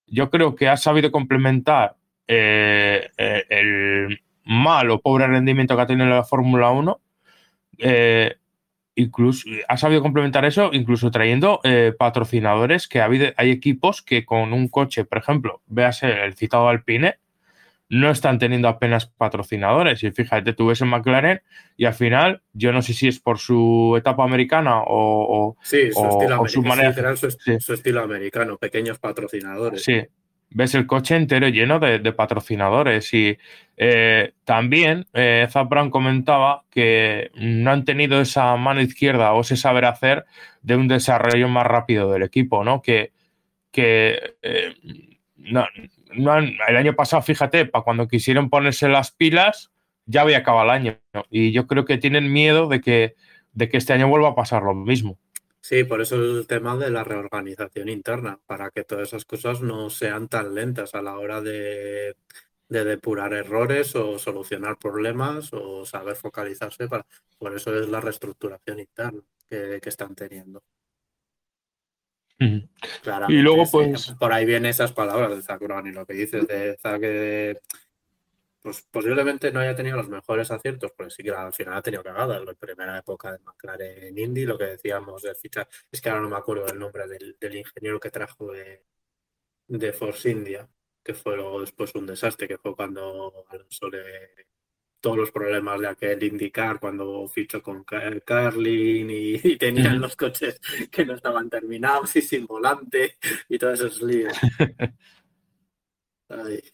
[0.06, 1.96] Yo creo que ha sabido complementar
[2.26, 7.00] eh, eh, el mal o pobre rendimiento que ha tenido la Fórmula 1
[7.78, 8.36] eh,
[8.96, 14.24] incluso ha sabido complementar eso incluso trayendo eh, patrocinadores que ha habido, hay equipos que
[14.24, 17.18] con un coche, por ejemplo, véase el citado Alpine,
[17.88, 20.02] no están teniendo apenas patrocinadores.
[20.02, 21.42] Y fíjate, tú ves en McLaren
[21.76, 26.04] y al final, yo no sé si es por su etapa americana o, sí, su,
[26.04, 27.16] estilo su manera.
[27.16, 29.84] su, su, estilo americano, pequeños patrocinadores.
[29.84, 30.02] Sí,
[30.54, 33.12] ves el coche entero lleno de, patrocinadores.
[33.12, 33.36] Y
[33.76, 39.84] eh, también eh, Brown comentaba que no han tenido esa mano izquierda o ese saber
[39.84, 40.24] hacer
[40.62, 42.80] de un desarrollo más rápido del equipo, ¿no?
[42.80, 43.12] Que,
[43.70, 44.74] que eh,
[45.36, 45.66] no,
[46.38, 49.72] el año pasado, fíjate, para cuando quisieron ponerse las pilas,
[50.06, 50.98] ya había acabado el año.
[51.30, 53.16] Y yo creo que tienen miedo de que,
[53.52, 55.18] de que este año vuelva a pasar lo mismo.
[55.64, 59.88] Sí, por eso el tema de la reorganización interna, para que todas esas cosas no
[59.88, 62.16] sean tan lentas a la hora de,
[62.68, 66.86] depurar errores o solucionar problemas o saber focalizarse.
[66.86, 67.06] Para,
[67.38, 70.62] por eso es la reestructuración interna que, están teniendo.
[72.38, 74.12] y luego, pues.
[74.20, 77.00] Por ahí vienen esas palabras de Zach y lo que dices de Zach
[78.64, 82.02] pues posiblemente no haya tenido los mejores aciertos, pero sí que al final ha tenido
[82.02, 82.42] cagadas.
[82.42, 86.30] La primera época de McLaren Indy, lo que decíamos del fichar, es que ahora no
[86.30, 90.66] me acuerdo el nombre del, ingeniero que trajo de, Force India,
[91.02, 94.46] que fue luego después un desastre, que fue cuando Alonso le
[94.98, 100.58] todos los problemas de aquel indicar cuando fichó con Carlin y, tenían los coches
[100.90, 103.18] que no estaban terminados y sin volante
[103.50, 104.32] y todos esos líos.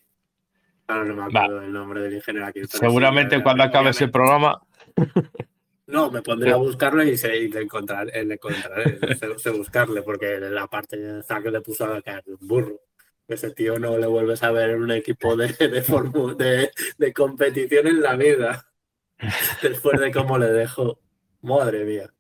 [0.94, 2.60] no me acuerdo del nombre del ingeniero aquí.
[2.66, 4.60] Seguramente cuando acabe ese programa.
[5.90, 8.96] No, me pondré a buscarlo y, se, le encontraré, le encontraré
[9.38, 12.80] sé, buscarle, porque la parte de Zack le puso a caer un burro.
[13.26, 18.00] Ese tío no le vuelves a ver en un equipo de, de, de, competición en
[18.02, 18.66] la vida.
[19.62, 20.98] Después de cómo le dejó.
[21.42, 22.10] Madre mía.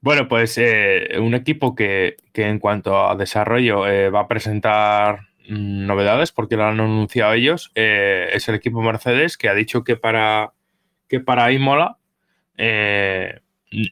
[0.00, 5.28] Bueno, pues eh, un equipo que, que, en cuanto a desarrollo eh, va a presentar
[5.48, 7.70] novedades porque lo han anunciado ellos.
[7.74, 10.52] Eh, es el equipo Mercedes que ha dicho que para,
[11.08, 11.98] que para Imola
[12.56, 13.40] eh,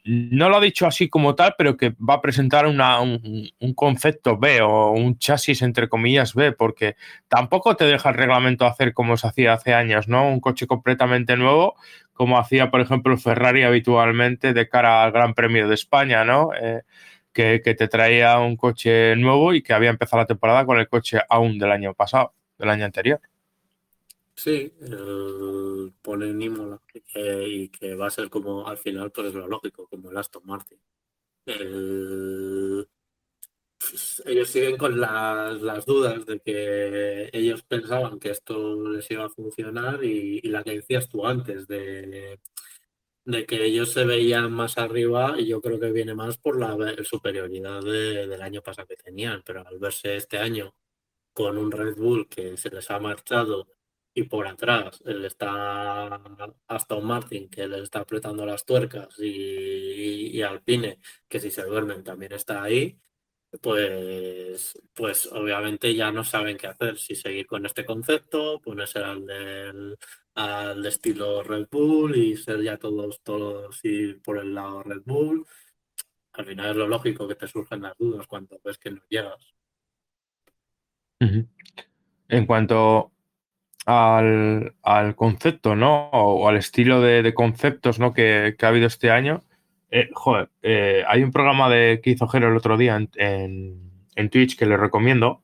[0.04, 4.62] no lo ha dicho así como tal, pero que va a presentar un, concepto B
[4.62, 6.96] o un chasis entre comillas B, porque
[7.28, 10.28] tampoco te deja el reglamento hacer como se hacía hace años, ¿no?
[10.28, 11.74] Un coche completamente nuevo,
[12.12, 16.50] como hacía, por ejemplo, Ferrari habitualmente de cara al Gran Premio de España, ¿no?
[16.54, 16.82] Eh,
[17.34, 21.18] que, te traía un coche nuevo y que había empezado la temporada con el coche
[21.28, 23.20] aún del año pasado, del año anterior.
[24.36, 24.72] Sí,
[26.00, 26.80] pone Imola
[27.46, 30.42] y que va a ser como al final, pues es lo lógico, como el Aston
[30.44, 30.78] Martin.
[31.46, 32.86] ellos,
[34.24, 39.30] ellos siguen con las, las, dudas de que ellos pensaban que esto les iba a
[39.30, 42.40] funcionar y la que decías tú antes de
[43.24, 46.76] de que ellos se veían más arriba y yo creo que viene más por la
[47.04, 50.74] superioridad del año pasado que tenían, pero al verse este año
[51.32, 53.68] con un Red Bull que se les ha marchado
[54.14, 56.20] y por atrás él está
[56.68, 62.04] Aston Martin que les está apretando las tuercas y, y Alpine que si se duermen
[62.04, 62.98] también está ahí,
[63.60, 69.26] pues, pues obviamente ya no saben qué hacer, si seguir con este concepto, ponerse al
[69.26, 69.98] del,
[70.34, 75.46] al estilo Red Bull y ser ya todos, todos ir por el lado Red Bull.
[76.32, 79.54] Al final es lo lógico que te surgen las dudas cuando ves que no llegas.
[82.28, 83.12] En cuanto
[83.86, 86.10] al, al, concepto, ¿no?
[86.10, 88.12] O, al estilo de, conceptos ¿no?
[88.12, 89.42] que, que, ha habido este año,
[89.96, 94.28] eh, joder, eh, hay un programa de que hizo Jero el otro día en, en,
[94.28, 95.43] Twitch que le recomiendo,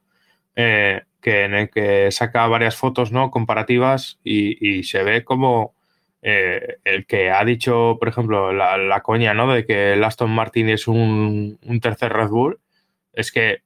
[0.57, 3.31] eh, que en el que saca varias fotos ¿no?
[3.31, 5.75] comparativas y, se ve como
[6.23, 9.53] el que ha dicho, por ejemplo, la, coña ¿no?
[9.53, 12.61] de que el Aston Martin es un, un tercer Red Bull,
[13.13, 13.63] es que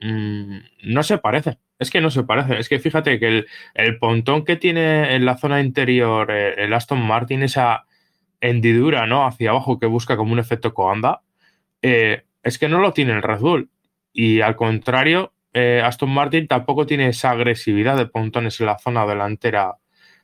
[0.00, 1.58] mm, no se parece.
[1.78, 2.58] Es que no se parece.
[2.58, 7.00] Es que fíjate que el, el pontón que tiene en la zona interior el Aston
[7.00, 7.86] Martin, esa
[8.40, 9.26] hendidura ¿no?
[9.26, 11.22] hacia abajo que busca como un efecto coanda,
[11.82, 13.70] eh, es que no lo tiene el Red Bull.
[14.12, 19.06] Y al contrario, eh, Aston Martin tampoco tiene esa agresividad de pontones en la zona
[19.06, 19.76] delantera,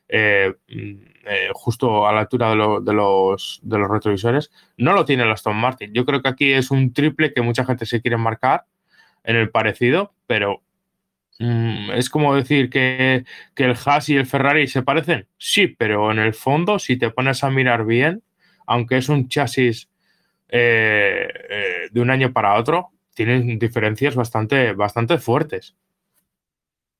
[0.07, 0.53] eh,
[1.53, 4.51] justo a la altura de, los, de, los, retrovisores.
[4.77, 5.93] No lo tiene el Aston Martin.
[5.93, 8.65] Yo creo que aquí es un triple que mucha gente se quiere marcar
[9.23, 10.61] en el parecido, pero
[11.39, 13.23] Mm, es como decir que,
[13.55, 15.27] el Haas y el Ferrari se parecen.
[15.37, 18.23] Sí, pero en el fondo, si te pones a mirar bien,
[18.65, 19.89] aunque es un chasis
[20.49, 25.75] eh, eh, de un año para otro, tienen diferencias bastante, bastante fuertes.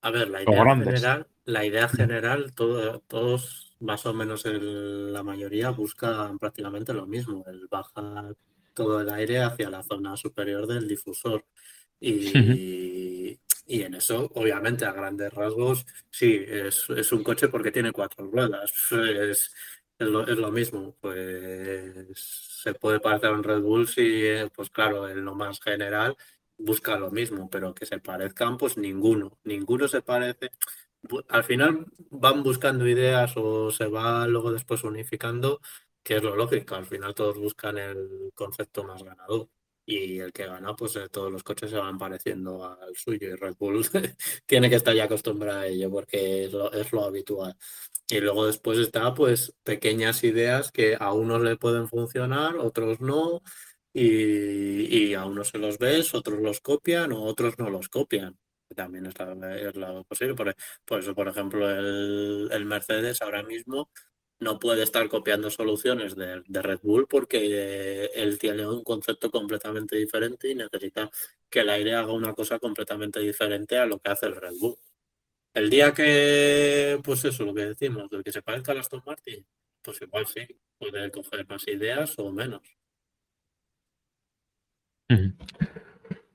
[0.02, 6.40] A ver, la idea general, la idea general todos más o menos la mayoría buscan
[6.40, 8.36] prácticamente lo mismo, el bajar
[8.74, 11.46] todo el aire hacia la zona superior del difusor.
[12.00, 17.92] Y, y en eso, obviamente, a grandes rasgos, sí, es, es un coche porque tiene
[17.92, 18.72] cuatro ruedas.
[18.92, 19.54] Es,
[20.00, 20.96] es, lo, es, lo, mismo.
[21.00, 26.18] Pues se puede parecer a un Red Bull si, pues claro, en lo más general
[26.58, 29.38] busca lo mismo, pero que se parezcan, pues ninguno.
[29.44, 30.52] Ninguno se parece.
[31.30, 35.62] Al final van buscando ideas o se va luego después unificando,
[36.04, 36.76] que es lo lógico.
[36.76, 39.50] Al final todos buscan el concepto más ganador
[39.86, 43.36] y el que gana, pues eh, todos los coches se van pareciendo al suyo y
[43.36, 43.86] Red Bull
[44.46, 47.56] tiene que estar ya acostumbrado a ello porque es es lo habitual.
[48.10, 53.42] Y luego después está pues pequeñas ideas que a unos le pueden funcionar, otros no,
[53.94, 58.38] y, y a unos se los ves, otros los copian o otros no los copian.
[58.76, 59.14] También es
[59.76, 60.36] la, posible.
[60.36, 63.90] Por, por, eso, por ejemplo, el, el Mercedes ahora mismo
[64.40, 70.50] no puede estar copiando soluciones de, Red Bull porque él tiene un concepto completamente diferente
[70.50, 71.10] y necesita
[71.50, 74.78] que el aire haga una cosa completamente diferente a lo que hace el Red Bull.
[75.54, 79.46] El día que, pues eso, lo que decimos, del que se parezca a Aston Martin,
[79.82, 82.62] pues igual sí, puede coger más ideas o menos.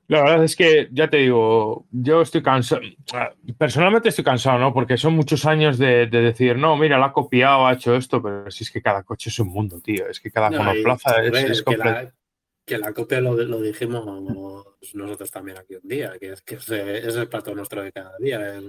[0.08, 2.82] La verdad es que, ya te digo, yo estoy cansado,
[3.56, 4.74] personalmente estoy cansado, ¿no?
[4.74, 8.50] Porque son muchos años de, decir, no, mira, la ha copiado, ha hecho esto, pero
[8.50, 10.06] si es que cada coche es un mundo, tío.
[10.08, 12.12] Es que cada no, monoplaza es, que, la,
[12.66, 14.04] que la, copia lo, lo, dijimos
[14.92, 18.60] nosotros también aquí un día, que es que es, el plato nuestro de cada día.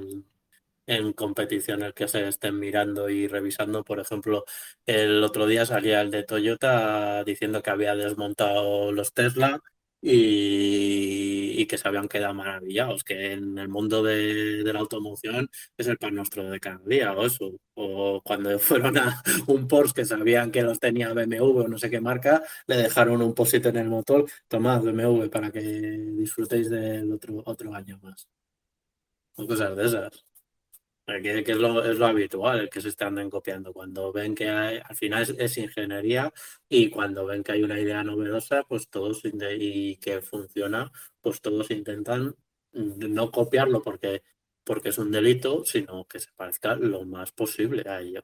[0.87, 3.83] En competiciones que se estén mirando y revisando.
[3.83, 4.45] Por ejemplo,
[4.85, 9.61] el otro día salía el de Toyota diciendo que había desmontado los Tesla
[10.05, 15.97] y, que se habían quedado maravillados, que en el mundo de, la automoción es el
[15.97, 17.51] pan nuestro de cada día, o eso.
[17.75, 21.89] O cuando fueron a un Porsche que sabían que los tenía BMW o no sé
[21.89, 27.11] qué marca, le dejaron un posit en el motor, tomad BMW para que disfrutéis del
[27.13, 28.27] otro, otro año más.
[29.35, 30.32] O cosas de esas.
[31.05, 33.73] Que, es, lo, es, lo, habitual, el que se están copiando.
[33.73, 36.31] Cuando ven que hay, al final es, ingeniería
[36.69, 40.89] y cuando ven que hay una idea novedosa, pues todos y que funciona,
[41.21, 42.33] pues todos intentan
[42.71, 44.23] no copiarlo porque,
[44.63, 48.23] porque es un delito, sino que se parezca lo más posible a ello.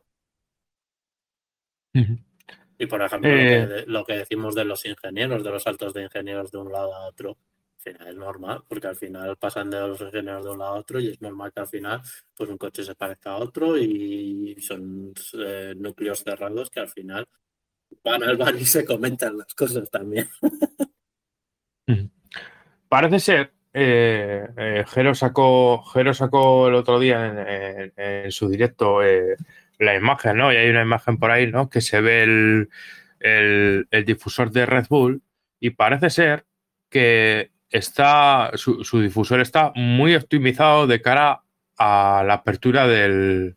[1.94, 3.84] Y por ejemplo, lo, que, eh.
[3.88, 7.08] lo que decimos de los ingenieros, de los saltos de ingenieros de un lado a
[7.08, 7.38] otro
[7.80, 11.00] final es normal, porque al final pasan de los ingenieros de un lado a otro
[11.00, 12.02] y es normal que al final
[12.36, 17.28] pues un coche se parezca a otro y son eh, núcleos cerrados que al final
[18.04, 20.30] van al bar y se comentan las cosas también.
[22.88, 29.00] Parece ser eh, Jero, sacó, sacó el otro día en, su directo
[29.78, 30.52] la imagen, ¿no?
[30.52, 31.70] Y hay una imagen por ahí, ¿no?
[31.70, 32.70] Que se ve el,
[33.20, 35.22] el difusor de Red Bull
[35.60, 36.46] y parece ser
[36.90, 41.44] que está, su, difusor está muy optimizado de cara
[41.78, 43.56] a la apertura del,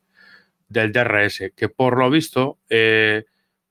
[0.69, 3.25] DRS, que por lo visto eh,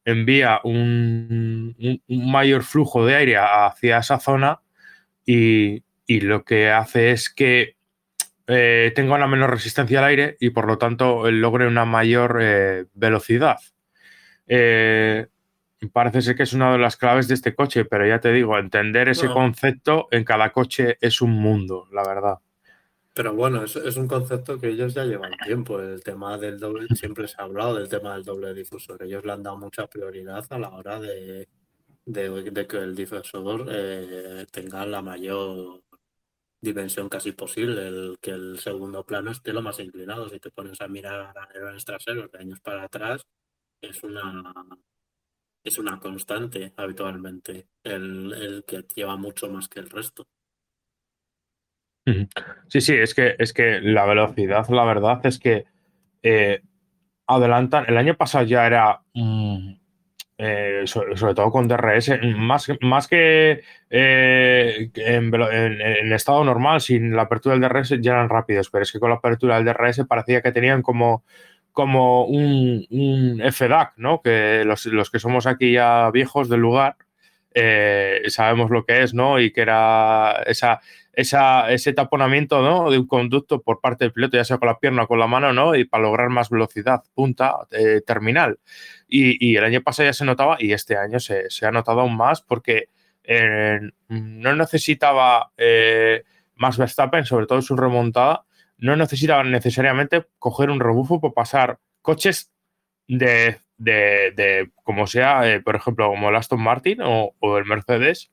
[0.05, 1.75] envía un,
[2.07, 4.61] mayor flujo de aire hacia esa zona
[5.25, 7.77] y, lo que hace es que
[8.47, 12.85] eh, tenga una menor resistencia al aire y por lo tanto logre una mayor eh,
[12.93, 13.59] velocidad
[15.87, 18.57] parece ser que es una de las claves de este coche, pero ya te digo,
[18.57, 22.39] entender ese concepto en cada coche es un mundo, la verdad.
[23.13, 25.79] Pero bueno, es, es, un concepto que ellos ya llevan tiempo.
[25.79, 29.03] El tema del doble, siempre se ha hablado del tema del doble difusor.
[29.03, 31.49] Ellos le han dado mucha prioridad a la hora de,
[32.05, 35.83] de, que el difusor eh, tenga la mayor
[36.61, 40.29] dimensión casi posible, el que el segundo plano esté lo más inclinado.
[40.29, 43.25] Si te pones a mirar a los traseros de años para atrás,
[43.81, 44.43] es una
[45.63, 50.27] es una constante habitualmente, el, que lleva mucho más que el resto.
[52.67, 55.65] Sí, sí, es que, es que la velocidad, la verdad es que
[56.23, 56.61] eh,
[57.27, 57.85] adelantan.
[57.87, 59.73] El año pasado ya era, mm,
[60.39, 67.55] eh, sobre, todo con DRS, más, más que eh, en, estado normal, sin la apertura
[67.55, 70.51] del DRS ya eran rápidos, pero es que con la apertura del DRS parecía que
[70.51, 71.23] tenían como
[71.71, 74.21] como un, un FDAC, ¿no?
[74.21, 76.97] Que los, que somos aquí ya viejos del lugar
[77.53, 79.39] eh, sabemos lo que es, ¿no?
[79.39, 80.79] Y que era esa,
[81.13, 82.89] esa, ese taponamiento, ¿no?
[82.89, 85.27] De un conducto por parte del piloto, ya sea con la pierna o con la
[85.27, 85.75] mano, ¿no?
[85.75, 88.59] Y para lograr más velocidad punta eh, terminal.
[89.07, 92.41] Y, el año pasado ya se notaba y este año se, ha notado aún más
[92.41, 92.87] porque
[93.23, 95.51] eh, no necesitaba
[96.55, 98.45] más Verstappen, sobre todo su remontada,
[98.81, 102.51] no necesitaban necesariamente coger un rebufo para pasar coches
[103.07, 103.59] de,
[104.83, 108.31] como sea, eh, por ejemplo, como el Aston Martin o, el Mercedes,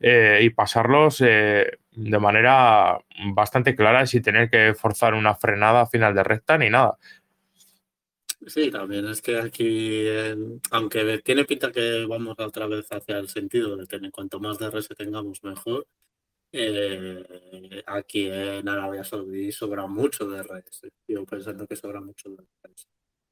[0.00, 2.98] eh, y pasarlos eh, de manera
[3.34, 6.98] bastante clara sin tener que forzar una frenada final de recta ni nada.
[8.46, 10.06] Sí, también es que aquí,
[10.70, 14.88] aunque tiene pinta que vamos otra vez hacia el sentido de que cuanto más DRS
[14.96, 15.86] tengamos mejor,
[16.52, 20.82] eh, aquí en Arabia Saudí sobra mucho de redes.
[21.06, 22.88] Yo pensando que sobra mucho de redes.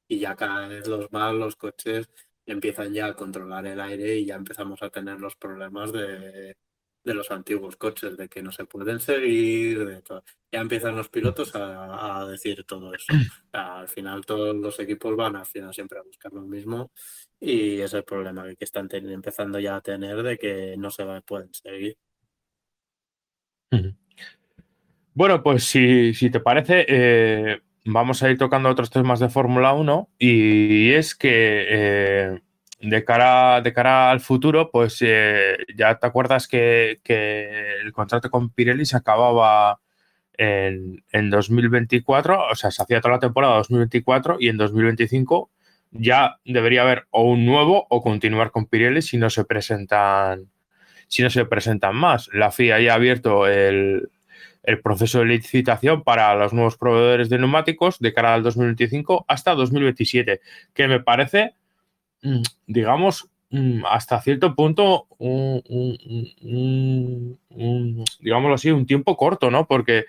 [0.08, 2.08] Y ya cada vez los más los coches
[2.46, 6.56] empiezan ya a controlar el aire y ya empezamos a tener los problemas de,
[7.04, 10.24] los antiguos coches, de que no se pueden seguir, de todo.
[10.52, 13.06] Ya empiezan los pilotos a, decir todo eso.
[13.52, 16.90] al final todos los equipos van al final siempre a buscar lo mismo
[17.40, 21.52] y es el problema que están empezando ya a tener de que no se pueden
[21.54, 21.96] seguir.
[25.18, 30.10] Bueno, pues si, te parece, eh, vamos a ir tocando otros temas de Fórmula 1
[30.16, 32.40] y es que eh,
[32.80, 38.50] de, cara, de cara al futuro, pues eh, ya te acuerdas que, el contrato con
[38.50, 39.80] Pirelli se acababa
[40.34, 45.50] en, en 2024, o sea, se hacía toda la temporada 2024 y en 2025
[45.90, 50.48] ya debería haber o un nuevo o continuar con Pirelli si no se presentan
[51.08, 52.30] si no se presentan más.
[52.32, 54.10] La FIA ya ha abierto el,
[54.82, 60.42] proceso de licitación para los nuevos proveedores de neumáticos de cara al 2025 hasta 2027,
[60.74, 61.54] que me parece,
[62.22, 65.62] mm, digamos, mm, hasta cierto punto, un,
[68.20, 69.66] digámoslo así, un tiempo corto, ¿no?
[69.66, 70.04] Porque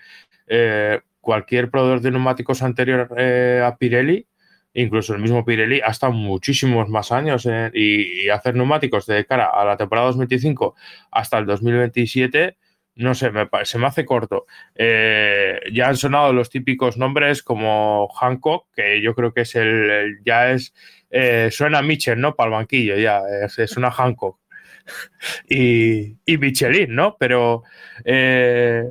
[0.46, 4.26] eh, cualquier proveedor de neumáticos anterior eh, a Pirelli
[4.74, 9.64] incluso el mismo Pirelli ha estado muchísimos más años y, hacer neumáticos de cara a
[9.64, 10.74] la temporada 2025
[11.10, 12.56] hasta el 2027,
[12.96, 14.46] no sé, me, se me hace corto.
[14.74, 20.20] Eh, ya han sonado los típicos nombres como Hancock, que yo creo que es el,
[20.24, 20.74] ya es,
[21.10, 22.34] eh, suena Mitchell, ¿no?
[22.34, 24.38] Para el banquillo, ya, es, una Hancock.
[25.48, 27.16] y, Michelin, ¿no?
[27.18, 27.62] Pero...
[28.04, 28.90] Eh,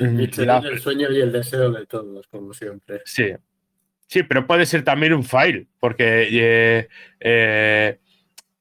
[0.00, 3.00] Michelin, el sueño y el deseo de todos, como siempre.
[3.06, 3.32] Sí,
[4.08, 6.88] Sí, pero puede ser también un fail, porque eh,
[7.20, 7.98] eh,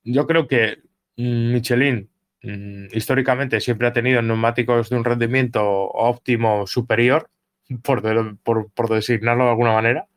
[0.03, 0.79] yo creo que
[1.15, 2.09] mm, Michelin
[2.43, 7.29] mm, históricamente siempre ha tenido neumáticos de un rendimiento óptimo superior,
[7.81, 8.01] por,
[8.43, 10.07] por, designarlo de alguna manera,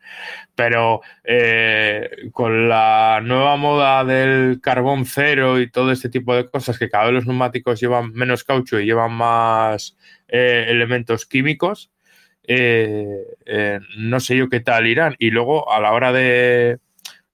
[0.56, 6.76] pero eh, con la nueva moda del carbón cero y todo este tipo de cosas,
[6.76, 9.96] que cada vez los neumáticos llevan menos caucho y llevan más
[10.28, 11.90] elementos químicos,
[12.52, 15.14] eh, eh, no sé yo qué tal irán.
[15.20, 16.80] Y luego, a la hora de,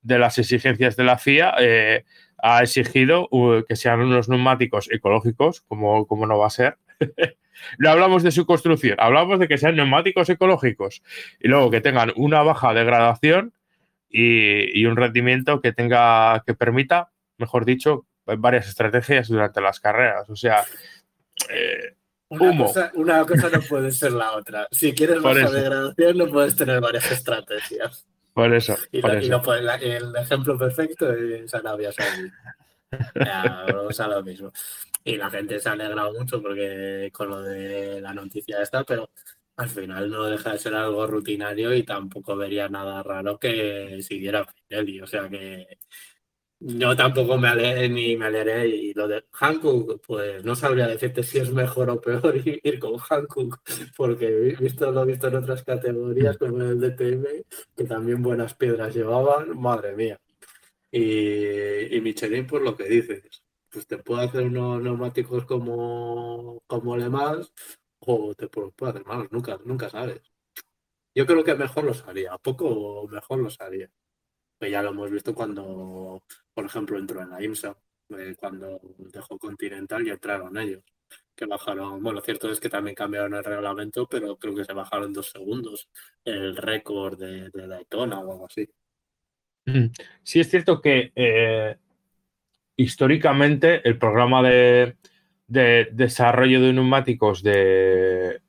[0.03, 2.05] las exigencias de la FIA, eh,
[2.37, 3.27] ha exigido
[3.67, 6.77] que sean unos neumáticos ecológicos, como, como no va a ser,
[7.79, 11.03] no hablamos de su construcción, hablamos de que sean neumáticos ecológicos
[11.41, 13.55] y luego que tengan una baja degradación
[14.11, 20.29] y, un rendimiento que tenga, que permita, mejor dicho, varias estrategias durante las carreras.
[20.29, 20.63] O sea,
[22.29, 24.67] una, Cosa, una cosa no puede ser la otra.
[24.71, 28.07] Si quieres baja degradación, no puedes tener varias estrategias.
[28.37, 28.77] Por eso.
[28.93, 32.31] Y, el ejemplo perfecto es Arabia Saudí.
[33.89, 34.53] o sea, lo mismo.
[35.05, 39.09] Y la gente se ha alegrado mucho porque con lo de la noticia esta, pero
[39.57, 44.45] al final no deja de ser algo rutinario y tampoco vería nada raro que siguiera
[44.45, 45.01] Pirelli.
[45.01, 45.79] O sea que
[46.61, 48.69] yo tampoco me alegré ni me alegré.
[48.69, 52.99] Y lo de Hankook, pues no sabría decirte si es mejor o peor ir con
[52.99, 53.61] Hankook,
[53.97, 57.25] porque visto, lo he visto en otras categorías como en el DTM,
[57.77, 60.21] que también buenas piedras llevaban, madre mía.
[60.91, 66.97] Y, y Michelin, por lo que dices, pues te puede hacer unos neumáticos como, como
[66.97, 67.53] Le Mans
[68.01, 70.23] o te puede hacer malos, nunca, nunca sabes.
[71.15, 73.91] Yo creo que mejor los haría, poco mejor los haría.
[74.59, 76.23] Que ya lo hemos visto cuando,
[76.55, 77.77] por ejemplo, entró en la IMSA,
[78.19, 80.83] eh, cuando dejó Continental y entraron ellos.
[81.35, 85.13] Que bajaron, bueno, cierto es que también cambiaron el reglamento, pero creo que se bajaron
[85.13, 85.89] dos segundos
[86.25, 88.67] el récord de, de Daytona o algo así.
[89.67, 89.87] Mm.
[90.23, 91.77] Sí, es cierto que eh,
[92.77, 94.97] históricamente el programa de,
[95.49, 98.41] desarrollo de neumáticos de,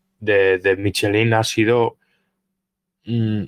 [0.77, 1.97] Michelin ha sido
[3.05, 3.43] mm,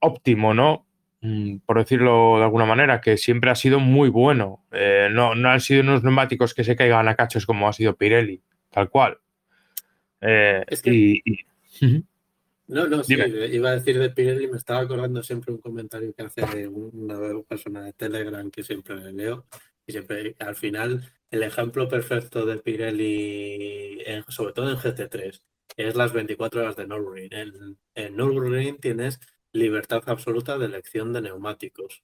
[0.00, 0.83] óptimo, ¿no?
[1.26, 4.66] Mm, por decirlo de alguna manera, que siempre ha sido muy bueno.
[4.72, 7.96] Eh, no, no han sido unos neumáticos que se caigan a cachos como ha sido
[7.96, 9.18] Pirelli, tal cual.
[10.20, 10.66] Eh,
[12.66, 16.24] no, no, sí, iba a decir de Pirelli, me estaba acordando siempre un comentario que
[16.24, 17.18] hace de una
[17.48, 19.46] persona de Telegram que siempre le leo,
[19.86, 23.98] y siempre, al final, el ejemplo perfecto de Pirelli,
[24.28, 25.40] sobre todo en GT3,
[25.78, 27.32] es las 24 horas de Nürburgring.
[27.32, 29.20] En, en Nürburgring tienes
[29.54, 32.02] libertad absoluta de elección de neumáticos.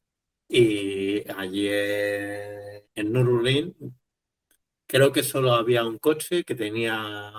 [0.49, 3.75] Y allí en Nürburgring
[4.87, 7.33] creo que solo había un coche que tenía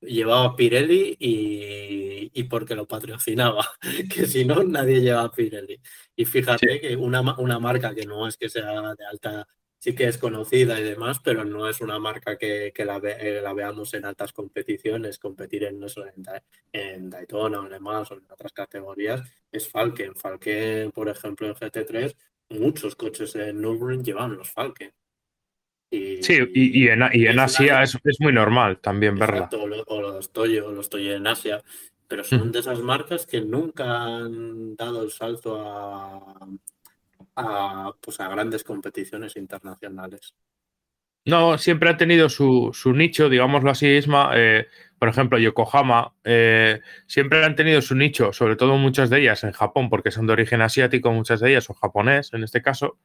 [0.00, 3.66] llevaba Pirelli y, porque lo patrocinaba,
[4.12, 5.80] que si no nadie lleva Pirelli.
[6.14, 9.48] Y fíjate que una, una marca que no es que sea de alta
[9.86, 13.52] sí que es conocida y demás, pero no es una marca que, la, eh, la,
[13.52, 16.10] veamos en altas competiciones, competir en, no solo
[16.72, 19.22] en, Daytona o en Le Mans o en otras categorías,
[19.52, 20.16] es Falken.
[20.16, 22.16] Falken, por ejemplo, en GT3,
[22.48, 24.92] muchos coches en Nürburgring llevan los Falken.
[25.88, 29.48] Y, sí, y, en, Asia es, muy normal también verla.
[29.86, 31.62] O los Toyo, los Toyo en Asia,
[32.08, 36.34] pero son de esas marcas que nunca han dado el salto a,
[37.36, 40.34] a, pues a grandes competiciones internacionales.
[41.26, 44.30] No, siempre ha tenido su, nicho, digámoslo así, Isma.
[44.36, 49.42] Eh, por ejemplo, Yokohama, eh, siempre han tenido su nicho, sobre todo muchas de ellas
[49.42, 52.98] en Japón, porque son de origen asiático, muchas de ellas, o japonés en este caso.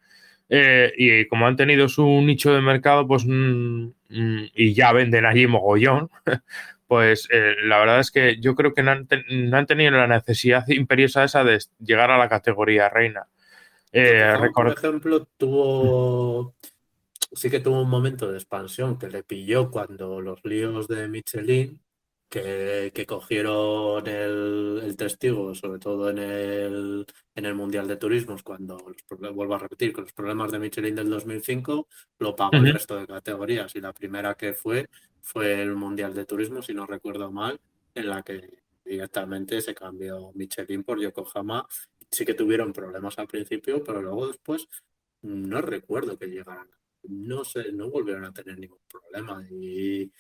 [0.50, 5.26] Eh, y como han tenido su nicho de mercado, pues mm, mm, y ya venden
[5.26, 6.12] allí mogollón,
[6.88, 7.28] pues
[7.64, 11.24] la verdad es que yo creo que no han, no han, tenido la necesidad imperiosa
[11.24, 13.28] esa de llegar a la categoría reina.
[13.92, 16.56] Eh, por ejemplo, tuvo.
[17.34, 21.82] Sí que tuvo un momento de expansión que le pilló cuando los líos de Michelin,
[22.28, 28.78] que, cogieron el, testigo, sobre todo en el, en el Mundial de Turismos, cuando,
[29.34, 31.88] vuelvo a repetir, con los problemas de Michelin del 2005,
[32.20, 33.74] lo pagó el resto de categorías.
[33.76, 34.90] Y la primera que fue
[35.22, 37.60] fue el Mundial de Turismo, si no recuerdo mal,
[37.96, 41.66] en la que directamente se cambió Michelin por Yokohama
[42.12, 44.68] sí que tuvieron problemas al principio, pero luego después
[45.22, 46.70] no recuerdo que llegaran.
[47.04, 50.12] No sé, no volvieron a tener ningún problema y,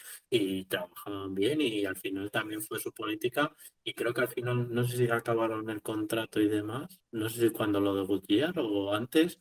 [0.66, 4.86] trabajaban bien y al final también fue su política y creo que al final no
[4.86, 9.39] sé si acabaron el contrato y demás, no sé si cuando lo de o antes,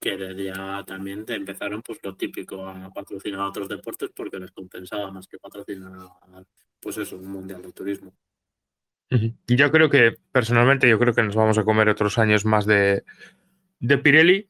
[0.00, 5.10] que ya también empezaron pues lo típico a patrocinar a otros deportes porque les compensaba
[5.10, 6.08] más que patrocinar
[6.80, 8.14] pues eso, un mundial de turismo.
[9.10, 13.04] Yo creo que, personalmente, yo creo que nos vamos a comer otros años más de,
[13.80, 14.48] Pirelli.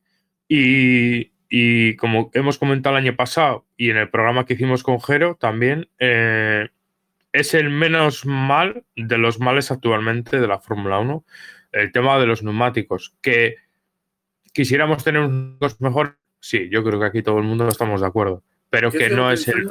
[0.49, 5.37] Y, como hemos comentado el año pasado y en el programa que hicimos con Jero
[5.37, 6.69] también, eh,
[7.33, 11.25] es el menos mal de los males actualmente de la Fórmula 1,
[11.73, 13.15] el tema de los neumáticos.
[13.21, 13.57] Que
[14.53, 18.43] quisiéramos tener unos mejores, sí, yo creo que aquí todo el mundo estamos de acuerdo,
[18.71, 19.69] pero que no es el...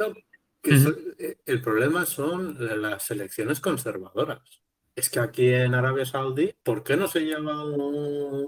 [0.66, 4.63] Eh, el problema son las selecciones conservadoras
[4.96, 7.64] es que aquí en Arabia Saudí, ¿por qué no se lleva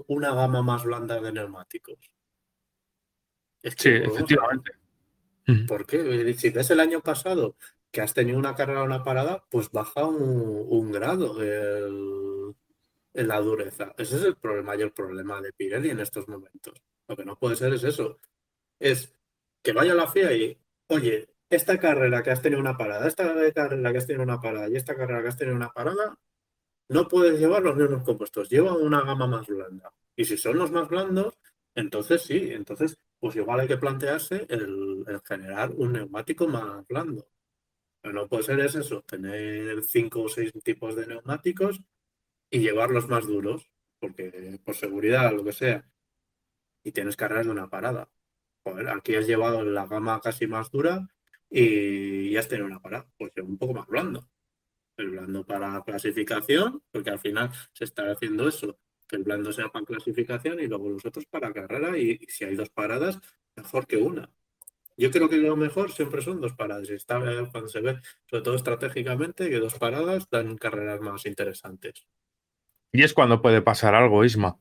[0.07, 1.97] una gama más blanda de neumáticos?
[3.63, 4.71] sí, efectivamente.
[5.67, 6.33] ¿Por qué?
[6.37, 7.55] Si ves el año pasado,
[7.91, 13.93] que has tenido una carrera o una parada, pues baja un, grado en la dureza.
[13.97, 16.81] Ese es el mayor problema de Pirelli en estos momentos.
[17.07, 18.19] Lo que no puede ser es eso.
[18.79, 19.13] Es
[19.61, 23.33] que vaya a la FIA y, oye, esta carrera que has tenido una parada, esta
[23.53, 26.17] carrera que has tenido una parada y esta carrera que has tenido una parada,
[26.89, 28.49] no puedes llevar los mismos compuestos.
[28.49, 29.93] Lleva una gama más blanda.
[30.15, 31.37] Y si son los más blandos,
[31.75, 37.27] entonces sí, entonces pues igual hay que plantearse el, generar un neumático más blando.
[38.01, 41.81] Pero no puede ser eso, tener cinco o seis tipos de neumáticos
[42.49, 43.69] y llevarlos más duros,
[43.99, 45.89] porque por seguridad, lo que sea,
[46.83, 48.09] y tienes carreras de una parada.
[48.63, 51.07] Joder, aquí has llevado la gama casi más dura
[51.49, 54.29] y ya has tenido una parada, pues un poco más blando.
[54.97, 59.69] El blando para clasificación, porque al final se está haciendo eso, que el blando sea
[59.69, 63.19] para clasificación y luego los otros para carrera y, si hay dos paradas,
[63.55, 64.29] mejor que una.
[64.97, 66.89] Yo creo que lo mejor siempre son dos paradas.
[66.89, 67.19] Y está
[67.51, 72.07] cuando se ve, sobre todo estratégicamente, que dos paradas dan carreras más interesantes.
[72.91, 74.57] Y es cuando puede pasar algo, Isma.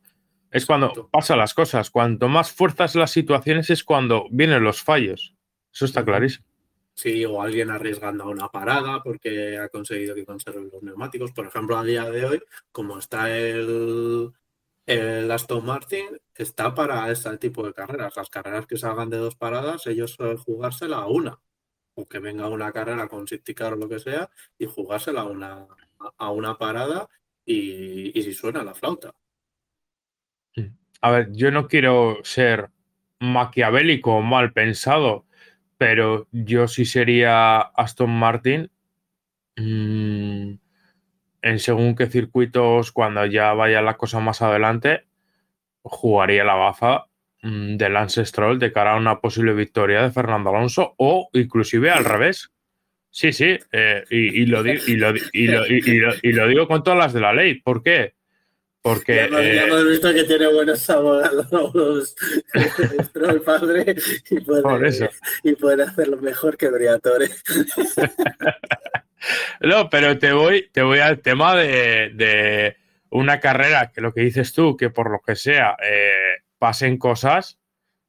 [0.50, 1.90] Es cuando pasan las cosas.
[1.90, 5.34] Cuanto más fuerzas las situaciones es cuando vienen los fallos.
[5.72, 6.45] Eso está clarísimo.
[6.96, 11.30] Sí, o alguien arriesgando a una parada porque ha conseguido que conserven los neumáticos.
[11.32, 12.42] Por ejemplo, a día de hoy,
[12.72, 14.32] como está el,
[14.86, 18.16] el Aston Martin, está para ese tipo de carreras.
[18.16, 21.38] Las carreras que salgan de dos paradas, ellos suelen jugársela a una.
[21.94, 25.66] O que venga una carrera con safety o lo que sea y jugársela a una,
[26.16, 27.10] a una parada
[27.44, 29.14] y, y si suena la flauta.
[31.02, 32.70] A ver, yo no quiero ser
[33.20, 35.25] maquiavélico o mal pensado,
[35.78, 38.70] pero yo sí sería Aston Martin
[39.56, 40.54] mm,
[41.42, 45.04] en según qué circuitos, cuando ya vaya la cosa más adelante,
[45.82, 47.06] jugaría la baza
[47.42, 51.90] mm, de Lance Stroll de cara a una posible victoria de Fernando Alonso o inclusive
[51.90, 52.50] al revés.
[53.10, 53.58] Sí, sí,
[54.10, 57.62] y, y, lo, digo con todas las de la ley.
[57.62, 58.15] ¿Por qué?
[58.86, 59.24] Porque, ya,
[59.64, 62.14] hemos, eh, visto que tiene buenos abogados
[62.54, 63.96] el padre
[64.30, 65.10] y puede,
[65.42, 67.28] y puede hacerlo mejor que Briatore.
[69.62, 72.76] no, pero te voy, te voy al tema de,
[73.10, 77.58] una carrera que lo que dices tú, que por lo que sea eh, pasen cosas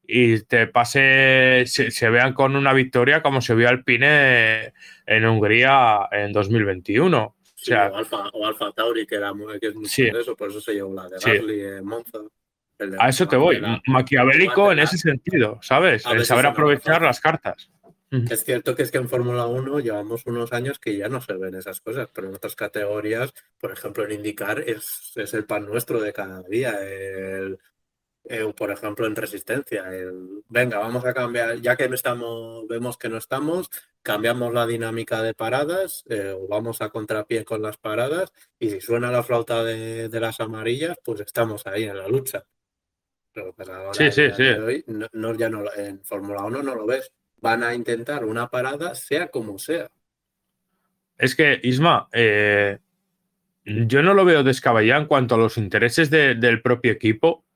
[0.03, 4.73] y te pase, se, vean con una victoria como se vio Alpine
[5.07, 7.36] en Hungría en 2021
[7.71, 11.07] o, Alfa, Tauri, que, era muy, que es muy eso, por eso se llevó la
[11.07, 12.19] de Gasly en Monza.
[12.99, 16.05] a eso te voy, maquiavélico en ese sentido, ¿sabes?
[16.05, 17.69] En saber aprovechar las cartas.
[18.09, 21.33] Es cierto que es que en Fórmula 1 llevamos unos años que ya no se
[21.33, 25.65] ven esas cosas, pero en otras categorías, por ejemplo, en indicar es, es el pan
[25.65, 26.71] nuestro de cada día.
[26.81, 27.59] El,
[28.29, 29.85] eh, por ejemplo, en resistencia.
[30.49, 33.69] venga, vamos a cambiar, ya que estamos, vemos que no estamos,
[34.01, 38.81] cambiamos la dinámica de paradas eh, o vamos a contrapié con las paradas y si
[38.81, 42.43] suena la flauta de, las amarillas, pues estamos ahí en la lucha.
[43.31, 44.83] Pero pues ahora, sí, sí, sí.
[45.13, 47.13] no, ya no, en Fórmula 1 no lo ves.
[47.39, 49.89] Van a intentar una parada sea como sea.
[51.17, 52.79] Es que, Isma, eh,
[53.63, 57.46] yo no lo veo descabellado en cuanto a los intereses del propio equipo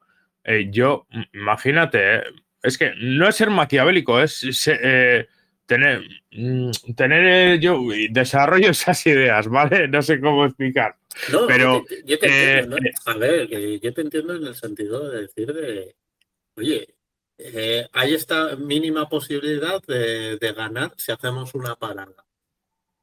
[0.44, 2.24] eh, yo, imagínate, eh,
[2.64, 5.28] es que no es ser maquiavélico, es eh,
[5.66, 7.80] tener, mm, tener yo
[8.10, 9.88] desarrollo esas ideas, ¿vale?
[9.88, 10.96] No sé cómo explicar.
[11.32, 13.48] No, pero yo te, entiendo, A ver,
[13.80, 15.96] yo te entiendo en el sentido de decir de,
[16.56, 16.88] oye,
[17.92, 22.26] hay esta mínima posibilidad de, de ganar si hacemos una parada.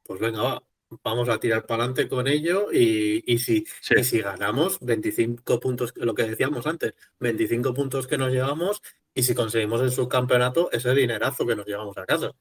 [0.04, 0.62] Pues venga, va,
[1.02, 6.24] vamos a tirar para adelante con ello y, si, si ganamos 25 puntos, lo que
[6.24, 8.82] decíamos antes, 25 puntos que nos llevamos
[9.14, 12.32] y si conseguimos el subcampeonato, ese dinerazo que nos llevamos a casa.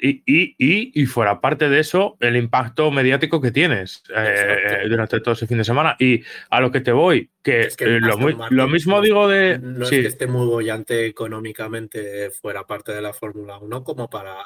[0.00, 5.48] Y, y, fuera parte de eso, el impacto mediático que tienes eh, durante todo ese
[5.48, 5.96] fin de semana.
[5.98, 7.68] Y a lo que te voy, que,
[8.00, 9.58] lo, mismo digo de.
[9.58, 14.36] No es que esté muy bollante económicamente fuera parte de la Fórmula 1 como para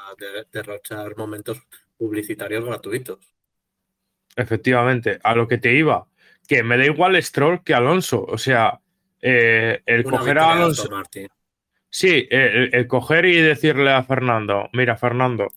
[0.51, 1.59] derrochar momentos
[1.97, 3.18] publicitarios gratuitos.
[4.36, 6.07] Efectivamente, a lo que te iba,
[6.49, 8.24] que me da igual Stroll que Alonso.
[8.24, 8.80] O sea,
[9.20, 10.88] eh, el coger a Alonso.
[11.88, 15.49] Sí, el, coger y decirle a Fernando: Mira, Fernando,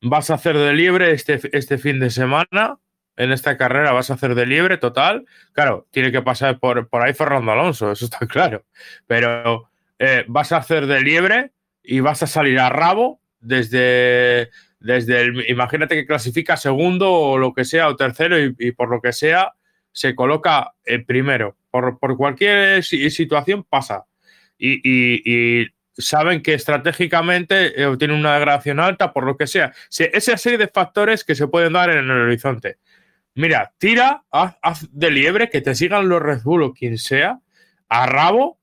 [0.00, 2.78] vas a hacer de liebre este, este fin de semana.
[3.16, 5.26] En esta carrera vas a hacer de liebre total.
[5.52, 8.64] Claro, tiene que pasar por, por ahí Fernando Alonso, eso está claro.
[9.06, 14.50] Pero eh, vas a hacer de liebre y vas a salir a rabo desde
[14.84, 19.00] desde el, imagínate que clasifica segundo o lo que sea, o tercero, y, por lo
[19.00, 19.54] que sea,
[19.92, 20.74] se coloca
[21.06, 21.56] primero.
[21.70, 24.04] Por, cualquier situación pasa.
[24.58, 25.66] Y,
[25.96, 29.72] saben que estratégicamente eh, tienen una degradación alta, por lo que sea.
[29.90, 32.78] esa serie de factores que se pueden dar en el horizonte.
[33.36, 37.38] Mira, tira, haz, de liebre, que te sigan los Red Bull o quien sea,
[37.88, 38.58] a rabo,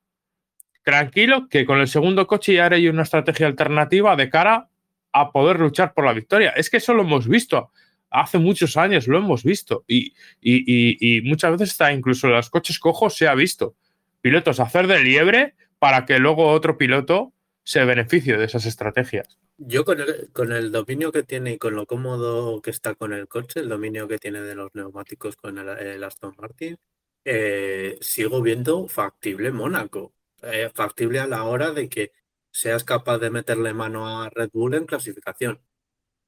[0.84, 4.68] tranquilo, que con el segundo coche ya haré una estrategia alternativa de cara
[5.14, 6.52] a poder luchar por la victoria.
[6.52, 7.72] Es que eso lo hemos visto.
[8.10, 9.84] Hace muchos años lo hemos visto.
[9.88, 13.76] Y, y muchas veces está incluso en los coches cojos se ha visto.
[14.22, 17.34] Pilotos hacer de liebre para que luego otro piloto
[17.64, 19.40] se beneficie de esas estrategias.
[19.58, 23.14] Yo con el, con el dominio que tiene y con lo cómodo que está con
[23.14, 26.78] el coche, el dominio que tiene de los neumáticos con el, Aston Martin,
[27.24, 30.14] eh, sigo viendo factible Mónaco.
[30.44, 32.12] Eh, factible a la hora de que
[32.52, 35.62] seas capaz de meterle mano a Red Bull en clasificación.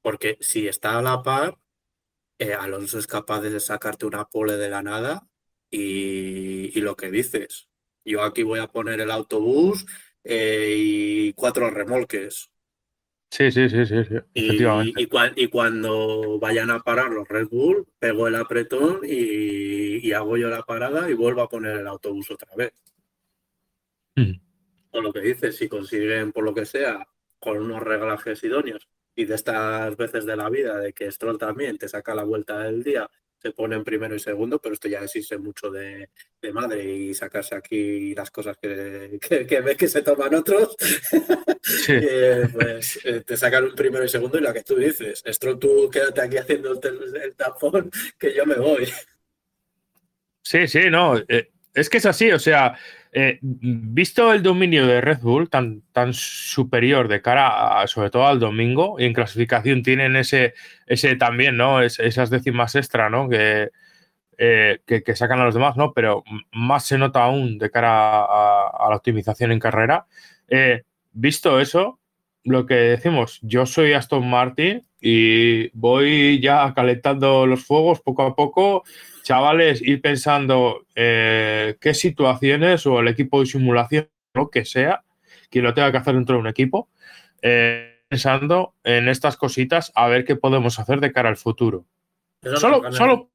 [0.02, 1.58] Porque si está a la par,
[2.38, 5.28] eh, Alonso es capaz de sacarte una pole de la nada
[5.70, 7.68] y, y lo que dices,
[8.04, 9.86] yo aquí voy a poner el autobús
[10.24, 12.50] eh, y cuatro remolques.
[13.30, 13.94] Sí, sí, sí, sí,
[14.32, 15.02] efectivamente.
[15.02, 20.62] Y, cuando vayan a parar los Red Bull, pego el apretón y, hago yo la
[20.62, 22.72] parada y vuelvo a poner el autobús otra vez.
[24.14, 24.43] Mm.
[24.94, 27.06] O lo que dices, si consiguen, por lo que sea,
[27.38, 31.78] con unos reglajes idóneos y de estas veces de la vida, de que Stroll también
[31.78, 33.08] te saca la vuelta del día
[33.44, 36.08] se ponen primero y segundo, pero esto ya existe mucho de,
[36.54, 40.74] madre y sacarse aquí las cosas que, que, ves que se toman otros,
[41.88, 45.58] eh, pues eh, te sacan un primero y segundo y la que tú dices, esto
[45.58, 48.90] tú quédate aquí haciendo el, tapón que yo me voy.
[50.42, 52.78] Sí, sí, no, eh, es que es así, o sea,
[53.16, 58.40] eh, visto el dominio de Red Bull tan, tan superior de cara sobre todo al
[58.40, 60.54] domingo, y en clasificación tienen ese,
[60.86, 61.80] ese también, ¿no?
[61.80, 63.28] esas décimas extra, ¿no?
[63.30, 65.92] Eh, que, que, sacan a los demás, ¿no?
[65.92, 70.06] Pero más se nota aún de cara a, la optimización en carrera.
[70.48, 72.00] Eh, visto eso,
[72.42, 78.34] lo que decimos, yo soy Aston Martin y voy ya calentando los fuegos poco a
[78.34, 78.82] poco
[79.24, 85.02] chavales, ir pensando eh, qué situaciones o el equipo de simulación, lo que sea,
[85.50, 86.90] quien lo tenga que hacer dentro de un equipo,
[87.40, 91.86] eh, pensando en estas cositas a ver qué podemos hacer de cara al futuro.
[92.42, 93.30] Eso solo, solo...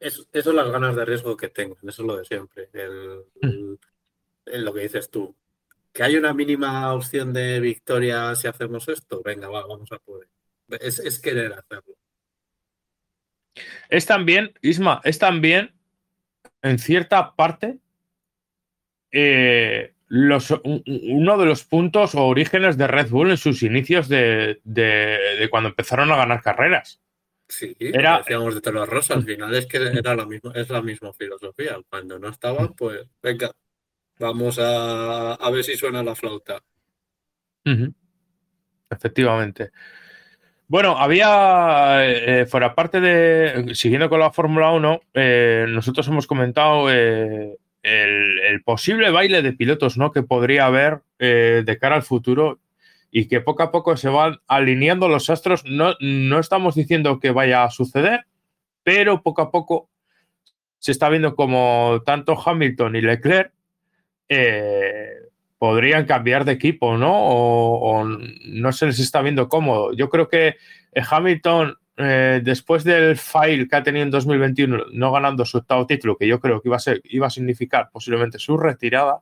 [0.00, 2.68] Eso, es las ganas de riesgo que tengo, eso es lo de siempre,
[3.42, 3.74] mm.
[4.46, 5.36] lo que dices tú.
[5.92, 10.28] Que hay una mínima opción de victoria si hacemos esto, venga, vamos a poder.
[10.80, 11.99] es querer hacerlo.
[13.88, 15.72] Es también, Isma, es también,
[16.62, 17.78] en cierta parte,
[19.12, 24.60] eh, uno de los puntos o orígenes de Red Bull en sus inicios de,
[25.50, 27.00] cuando empezaron a ganar carreras.
[27.48, 30.82] Sí, era, decíamos de Telo Rosa, al final es que era la misma, es la
[30.82, 31.78] misma filosofía.
[31.88, 33.50] Cuando no estaban, pues venga,
[34.18, 36.62] vamos a, ver si suena la flauta.
[38.88, 39.70] Efectivamente.
[40.70, 46.88] Bueno, había, eh, fuera parte de, siguiendo con la Fórmula 1, eh, nosotros hemos comentado
[46.88, 50.12] eh, el, posible baile de pilotos ¿no?
[50.12, 52.60] que podría haber de cara al futuro
[53.10, 55.64] y que poco a poco se van alineando los astros.
[55.64, 58.26] No, no estamos diciendo que vaya a suceder,
[58.84, 59.90] pero poco a poco
[60.78, 63.52] se está viendo como tanto Hamilton y Leclerc
[65.60, 67.12] podrían cambiar de equipo, ¿no?
[67.12, 69.92] O, no se les está viendo cómodo.
[69.92, 70.56] Yo creo que
[70.92, 75.86] eh, Hamilton, eh, después del fail que ha tenido en 2021, no ganando su octavo
[75.86, 76.70] título, que yo creo que
[77.02, 79.20] iba a, significar posiblemente su retirada,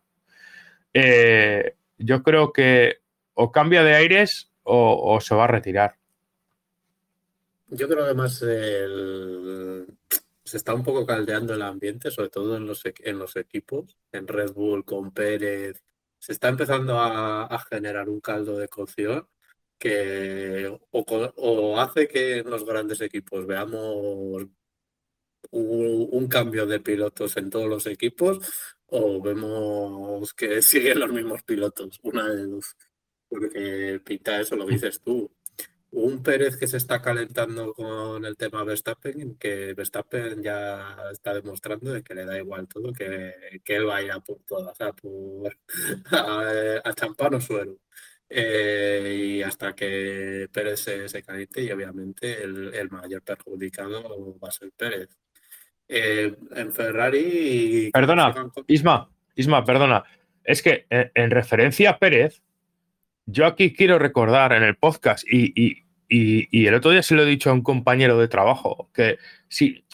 [0.94, 2.98] eh, yo creo que
[3.34, 5.96] o cambia de aires o, se va a retirar.
[7.66, 8.46] Yo creo que además se
[10.56, 15.10] está un poco caldeando el ambiente, sobre todo en los equipos, en Red Bull con
[15.10, 15.82] Pérez,
[16.18, 19.28] se está empezando a, generar un caldo de cocción
[19.78, 24.46] que o, hace que en los grandes equipos veamos
[25.50, 28.38] un, cambio de pilotos en todos los equipos
[28.86, 32.76] o vemos que siguen los mismos pilotos, una de dos.
[33.28, 35.30] Porque pinta eso, lo dices tú
[35.90, 41.92] un Pérez que se está calentando con el tema Verstappen, que Verstappen ya está demostrando
[41.92, 44.78] de que le da igual todo, que, que él va a ir a por todas,
[44.80, 45.56] a, por,
[46.10, 47.78] a, champán o suero.
[48.30, 54.70] Eh, y hasta que Pérez se, caliente y obviamente el, mayor perjudicado va a ser
[54.76, 55.08] Pérez.
[55.88, 57.90] Eh, en Ferrari...
[57.90, 60.04] Perdona, Isma, Isma, perdona.
[60.44, 62.42] Es que eh, en referencia a Pérez,
[63.30, 67.50] yo aquí quiero recordar en el podcast, y, el otro día se lo he dicho
[67.50, 69.18] a un compañero de trabajo, que
[69.48, 69.84] sí,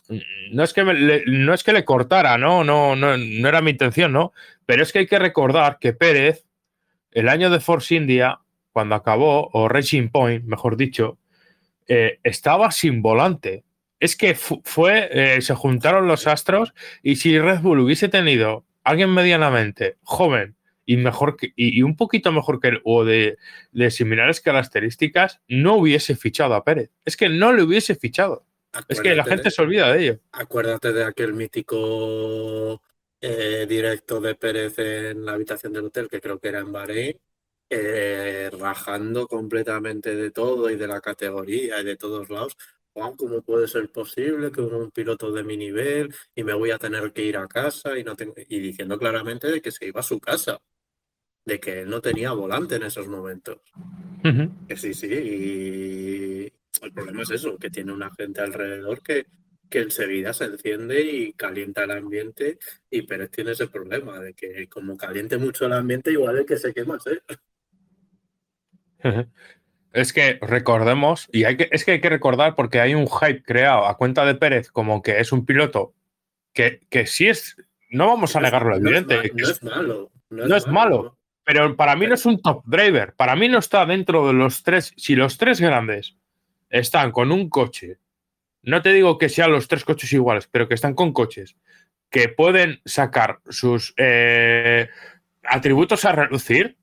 [0.53, 2.63] no es que, le, no es que le cortara, ¿no?
[2.63, 4.33] No, no, no era mi intención, ¿no?
[4.65, 6.45] Pero es que hay que recordar que Pérez
[7.11, 8.39] el año de Force India,
[8.73, 11.19] cuando acabó, o Racing Point, mejor dicho,
[11.89, 13.65] eh, estaba sin volante.
[13.99, 19.11] Es que fue, eh, se juntaron los astros y si Red Bull hubiese tenido alguien
[19.11, 20.57] medianamente joven
[20.87, 23.39] y mejor que, y, un poquito mejor que él, o de,
[23.91, 26.91] similares características, no hubiese fichado a Pérez.
[27.05, 28.47] Es que no le hubiese fichado.
[28.89, 30.21] es que la gente se olvida de ello.
[30.33, 32.83] Acuérdate de aquel mítico
[33.21, 37.17] eh, directo de Pérez en la habitación del hotel, que creo que era en Bahrein,
[37.71, 42.57] eh, rajando completamente de todo y de la categoría y de todos lados.
[42.95, 47.13] ¿cómo puede ser posible que un piloto de mi nivel y me voy a tener
[47.13, 50.05] que ir a casa y no tengo y diciendo claramente de que se iba a
[50.05, 50.61] su casa,
[51.45, 53.59] de que él no tenía volante en esos momentos.
[54.67, 59.27] Que sí, sí, y el problema es eso, que tiene una gente alrededor que,
[59.69, 62.59] que enseguida se enciende y calienta el ambiente
[62.91, 66.57] y Pérez tiene ese problema de que como caliente mucho el ambiente igual es que
[66.57, 67.21] se quema, ¿eh?
[69.93, 73.45] Es que recordemos, y hay que, es que hay que recordar porque hay un hype
[73.45, 75.95] creado a cuenta de Pérez como que es un piloto
[76.53, 77.57] que, que sí es,
[77.91, 79.31] no vamos a negarlo, lo evidente.
[79.33, 80.11] No es, malo.
[80.31, 83.15] No es, malo, pero para mí no es un top driver.
[83.15, 84.93] Para mí no está dentro de los tres.
[84.97, 86.17] Si los tres grandes
[86.71, 87.99] están con un coche,
[88.63, 91.57] no te digo que sean los tres coches iguales, pero que están con coches
[92.11, 94.89] que pueden sacar sus eh,
[95.43, 96.77] atributos a reducir,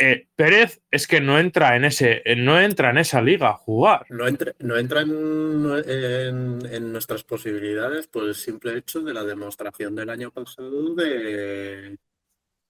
[0.00, 4.06] eh, Pérez es que no entra en ese, no entra en esa liga a jugar.
[4.10, 10.10] No entra, no entra en, nuestras posibilidades por el simple hecho de la demostración del
[10.10, 11.96] año pasado de,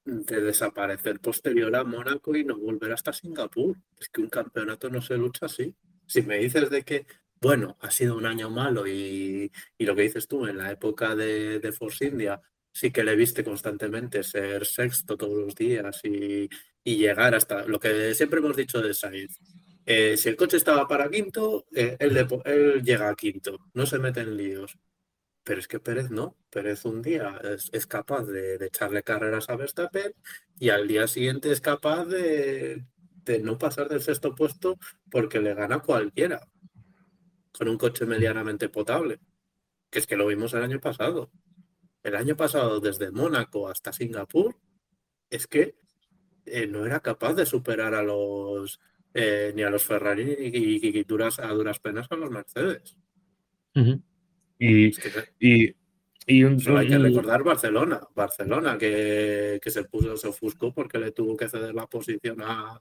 [0.09, 3.77] de desaparecer posterior a Mónaco y no volver hasta Singapur.
[3.99, 5.75] Es que un campeonato no se lucha así.
[6.07, 7.07] Si me dices de que,
[7.41, 11.61] bueno, ha sido un año malo y, lo que dices tú, en la época de,
[11.61, 12.41] de Force India
[12.79, 16.49] sí que le viste constantemente ser sexto todos los días y,
[16.85, 19.39] llegar hasta lo que siempre hemos dicho de Sainz.
[19.85, 24.21] Eh, si el coche estaba para quinto, eh, él, llega a quinto, no se mete
[24.21, 24.79] en líos.
[25.49, 26.37] Pero es que Pérez no.
[26.51, 27.41] Pérez un día
[27.73, 30.13] es, capaz de, echarle carreras a Verstappen
[30.59, 32.85] y al día siguiente es capaz de,
[33.25, 34.79] de no pasar del sexto puesto
[35.11, 36.47] porque le gana cualquiera
[37.51, 39.21] con un coche medianamente potable.
[39.89, 41.31] Que es que lo vimos el año pasado
[42.03, 44.57] el año pasado desde Mónaco hasta Singapur
[45.31, 45.77] es que
[46.47, 48.81] eh, no era capaz de superar a los
[49.15, 52.97] eh, ni a los Ferrari ni, duras, a duras penas a los Mercedes.
[54.59, 54.93] Y,
[56.27, 61.13] y, un, Solo hay que recordar Barcelona, Barcelona que, se puso, se ofuscó porque le
[61.13, 62.81] tuvo que ceder la posición a,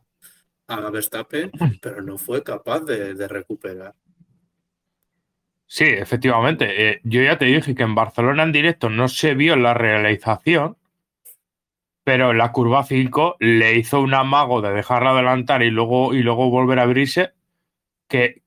[0.68, 1.52] a Verstappen,
[1.82, 3.94] pero no fue capaz de recuperar.
[5.68, 6.90] Sí, efectivamente.
[6.90, 10.78] Eh, yo ya te dije que en Barcelona en directo no se vio la realización,
[12.06, 16.24] pero en la curva 5 le hizo un amago de dejarla adelantar y luego, y
[16.24, 17.34] luego volver a abrirse,
[18.08, 18.44] que,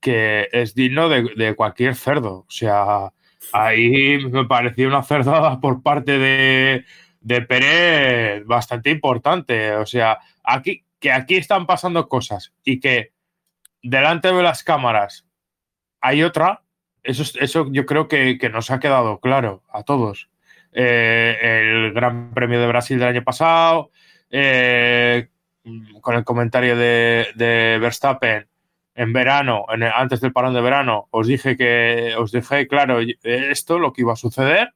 [0.53, 2.47] es digno de, cualquier cerdo.
[2.49, 3.12] O sea,
[3.53, 6.84] ahí me pareció una cerdada por parte de,
[7.20, 9.72] de Pérez bastante importante.
[9.76, 13.12] O sea, aquí, que aquí están pasando cosas y que
[13.82, 15.26] delante de las cámaras
[16.01, 16.62] hay otra,
[17.03, 20.28] eso, eso yo creo que, nos ha quedado claro a todos.
[20.72, 23.91] Eh, el Gran Premio de Brasil del año pasado,
[24.30, 25.28] eh,
[26.01, 28.47] con el comentario de, Verstappen
[29.01, 33.94] en verano, antes del parón de verano, os dije que os dejé claro esto, lo
[33.94, 34.74] que iba a suceder,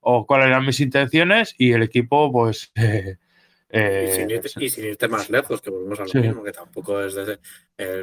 [0.00, 2.72] o cuáles eran mis intenciones, y el equipo, pues.
[3.76, 4.28] Eh,
[4.60, 7.16] y, sin irte, más lejos, que volvemos a lo mismo, que tampoco es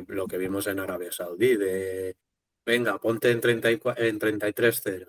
[0.08, 2.18] lo que vimos en Arabia Saudí, de
[2.66, 5.08] venga, ponte en, 34, en 33-0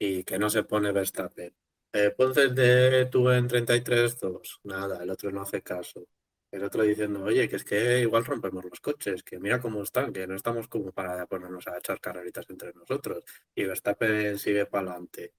[0.00, 1.54] y que no se pone Verstappen.
[1.92, 4.58] Eh, ponte de, tú en 33-2.
[4.64, 6.08] Nada, el otro no hace caso.
[6.50, 10.12] El otro diciendo, oye, que es que igual rompemos los coches, que mira cómo están,
[10.12, 13.24] que no estamos como para ponernos a echar carreritas entre nosotros.
[13.54, 15.32] Y Verstappen sigue para adelante.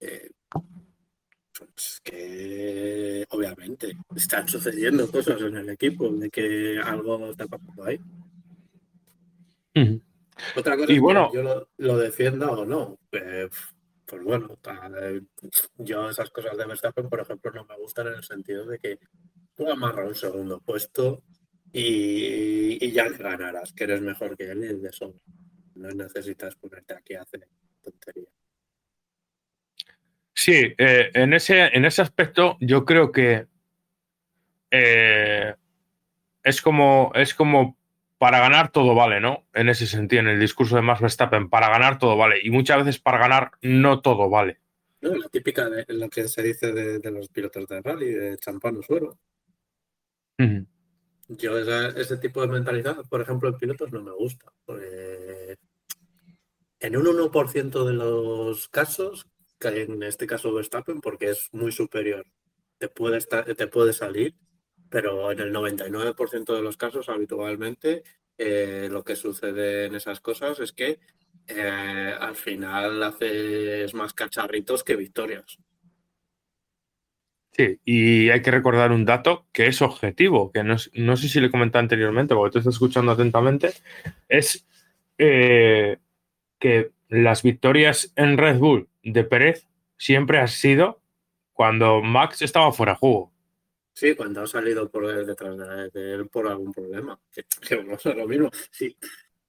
[0.00, 0.30] Eh,
[1.58, 8.00] pues que obviamente están sucediendo cosas en el equipo de que algo está pasando ahí.
[10.56, 12.98] Otra cosa es que yo lo, defienda o no.
[13.12, 13.48] Eh,
[14.04, 14.58] pues bueno,
[15.02, 15.20] eh,
[15.76, 18.98] yo esas cosas de Verstappen, por ejemplo, no me gustan en el sentido de que
[19.58, 21.22] tú amarras un segundo puesto
[21.72, 25.12] y, ya ganarás, que eres mejor que él y de eso
[25.74, 27.46] no necesitas ponerte aquí a hacer
[27.82, 28.28] tontería.
[30.32, 33.46] Sí, eh, en, ese, en ese aspecto yo creo que
[36.44, 37.76] es como es como
[38.18, 39.44] para ganar todo vale, ¿no?
[39.54, 42.40] En ese sentido, en el discurso de Max Verstappen, para ganar todo vale.
[42.42, 44.60] Y muchas veces para ganar no todo vale.
[45.00, 48.76] No, la típica de lo que se dice de, los pilotos de rally, de champán
[48.76, 49.16] o suero.
[51.28, 54.52] Yo ese tipo de mentalidad, por ejemplo, en pilotos no me gusta.
[56.80, 59.26] en un 1% de los casos,
[59.60, 62.24] en este caso Verstappen, porque es muy superior,
[62.78, 64.36] te puede, estar, te puede salir,
[64.88, 68.04] pero en el 99% de los casos habitualmente
[68.38, 71.00] eh, lo que sucede en esas cosas es que
[71.48, 75.58] eh, al final haces más cacharritos que victorias.
[77.58, 81.50] Sí, y hay que recordar un dato que es objetivo, que no, sé si le
[81.50, 83.72] comenté anteriormente, porque tú estás escuchando atentamente,
[84.28, 84.64] es
[85.18, 85.98] eh,
[86.60, 91.00] que las victorias en Red Bull de Pérez siempre han sido
[91.52, 93.32] cuando Max estaba fuera de juego.
[93.92, 95.56] Sí, cuando ha salido por detrás
[95.92, 97.18] de él por algún problema.
[97.32, 98.50] Que, no es lo mismo.
[98.70, 98.96] Sí,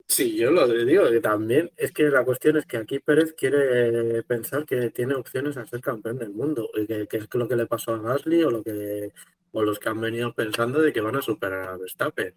[0.10, 4.24] sí, yo lo digo, que también es que la cuestión es que aquí Pérez quiere
[4.24, 6.70] pensar que tiene opciones a ser campeón del mundo.
[6.76, 9.14] Y que, es lo que le pasó a Gasly o lo que
[9.52, 12.36] o los que han venido pensando de que van a superar a Verstappen.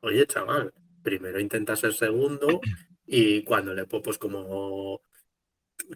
[0.00, 0.72] Oye, chaval,
[1.02, 2.60] primero intenta ser segundo
[3.06, 5.02] y cuando le pues como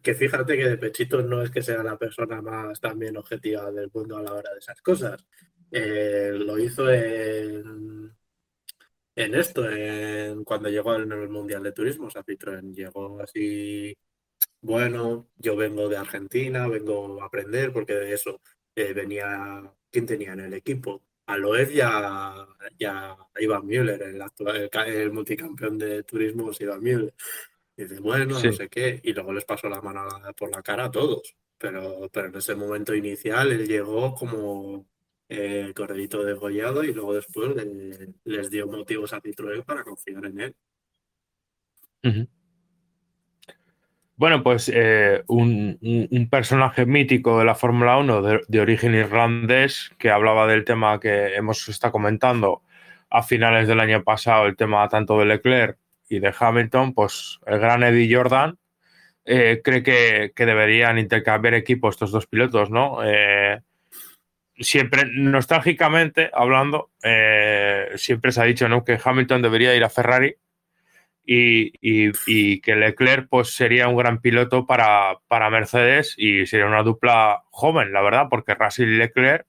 [0.03, 3.91] que fíjate que de pechito no es que sea la persona más también objetiva del
[3.93, 5.25] mundo a la hora de esas cosas.
[5.71, 8.16] Eh, lo hizo en,
[9.17, 13.97] en esto, en, cuando llegó en el Mundial de Turismo, Citroën llegó así,
[14.61, 18.41] bueno, yo vengo de Argentina, vengo a aprender, porque de eso
[18.75, 21.03] eh, venía, ¿quién tenía en el equipo?
[21.27, 22.47] A Loeb ya,
[22.79, 27.14] ya Iván Müller, el, actual, el, multicampeón de turismo, Iván Müller.
[27.77, 30.07] Y dice, bueno, no sé qué, y luego les pasó la mano
[30.37, 31.35] por la cara a todos.
[31.59, 34.87] Pero, pero en ese momento inicial él llegó como
[35.29, 37.51] eh, corredito degollado y luego después
[38.24, 40.57] les dio motivos a Citroën para confiar en él.
[44.18, 45.79] Bueno, pues eh, un,
[46.31, 51.68] personaje mítico de la Fórmula 1 de, origen irlandés que hablaba del tema que hemos
[51.68, 52.62] estado comentando
[53.11, 57.59] a finales del año pasado, el tema tanto de Leclerc y de Hamilton, pues el
[57.59, 58.59] gran Eddie Jordan
[59.27, 63.01] eh, cree que, deberían intercambiar equipos estos dos pilotos, ¿no?
[63.05, 63.61] Eh,
[64.59, 68.85] siempre, nostálgicamente hablando, eh, siempre se ha dicho ¿no?
[68.85, 70.37] que Hamilton debería ir a Ferrari
[71.25, 77.43] y, que Leclerc pues, sería un gran piloto para, para, Mercedes y sería una dupla
[77.51, 79.47] joven, la verdad, porque Russell y Leclerc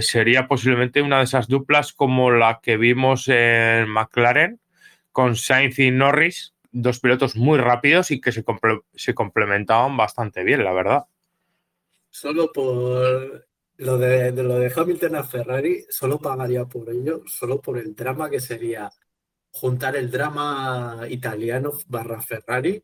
[0.00, 4.60] sería posiblemente una de esas duplas como la que vimos en McLaren
[5.12, 8.44] con Sainz y Norris, dos pilotos muy rápidos y que se,
[8.94, 11.04] se complementaban bastante bien, la verdad.
[12.10, 13.45] Solo por
[13.78, 18.30] lo de, lo de Hamilton a Ferrari, solo pagaría por ello, solo por el drama
[18.30, 18.90] que sería
[19.50, 22.82] juntar el drama italiano barra Ferrari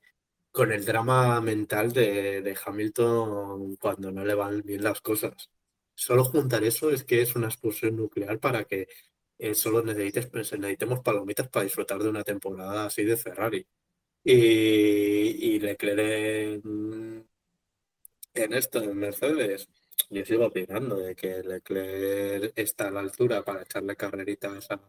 [0.50, 5.50] con el drama mental de, de, Hamilton cuando no le van bien las cosas.
[5.94, 8.88] Solo juntar eso es que es una explosión nuclear para que
[9.38, 13.66] eh, solo necesites, pues, necesitemos palomitas para disfrutar de una temporada así de Ferrari.
[14.24, 17.28] Y, y Leclerc en,
[18.34, 19.68] en esto, en Mercedes,
[20.10, 24.80] yo sigo opinando de que Leclerc está a la altura para echarle carreritas a,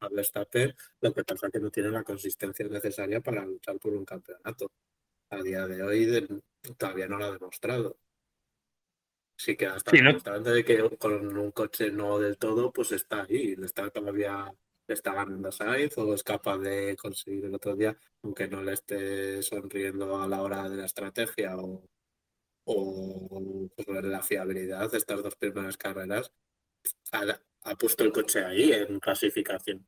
[0.00, 3.92] a Verstappen, lo que pasa es que no tiene la consistencia necesaria para luchar por
[3.92, 4.70] un campeonato.
[5.30, 6.42] A día de hoy
[6.76, 7.98] todavía no lo ha demostrado.
[9.36, 13.56] Sí que hasta sí, de que con un coche no del todo, pues está ahí,
[13.56, 14.52] le está todavía
[14.90, 18.72] le está ganando Sainz o es capaz de conseguir el otro día, aunque no le
[18.72, 21.84] esté sonriendo a la hora de la estrategia o,
[22.72, 26.32] o pues, la fiabilidad de estas dos primeras carreras,
[27.12, 29.86] ha, puesto el coche ahí en clasificación.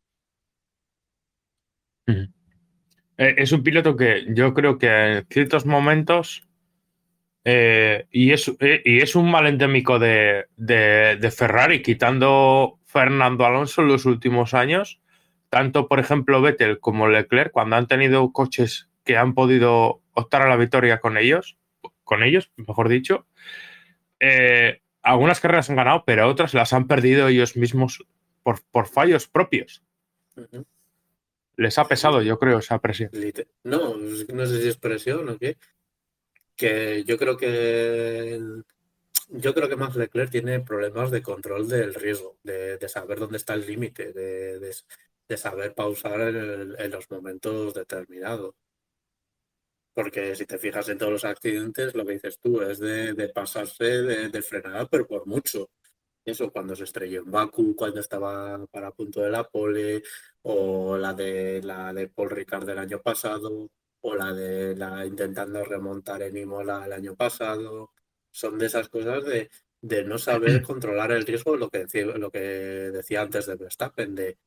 [2.07, 2.25] Eh,
[3.17, 6.49] es un piloto que yo creo que en ciertos momentos
[7.45, 10.47] eh, y, es, eh, y es un mal endémico de,
[11.37, 15.01] Ferrari, quitando Fernando Alonso en los últimos años.
[15.49, 20.49] Tanto, por ejemplo, Vettel como Leclerc, cuando han tenido coches que han podido optar a
[20.49, 21.59] la victoria con ellos,
[22.05, 23.27] con ellos, mejor dicho,
[24.21, 28.05] eh, algunas carreras han ganado, pero otras las han perdido ellos mismos
[28.43, 29.83] por, por fallos propios.
[31.57, 33.11] Les ha pesado, yo creo, esa presión.
[33.65, 35.57] No, no sé si es presión o qué,
[36.57, 38.41] que yo creo que
[39.29, 43.55] yo creo que Max Leclerc tiene problemas de control del riesgo, de, saber dónde está
[43.55, 48.55] el límite, de, saber pausar en, los momentos determinados.
[49.95, 53.85] Porque si te fijas en todos los accidentes, lo que dices tú es de, pasarse
[53.85, 55.71] de, frenada, pero por mucho.
[56.25, 60.03] Eso cuando se estrelló en Baku, cuando estaba para punto de la pole,
[60.43, 63.71] o la de la de Paul Ricard del año pasado,
[64.01, 67.93] o la de la intentando remontar en Imola el año pasado.
[68.31, 69.51] Son de esas cosas de
[69.83, 74.15] de no saber controlar el riesgo, lo que decía, lo que decía antes de Verstappen,
[74.15, 74.39] de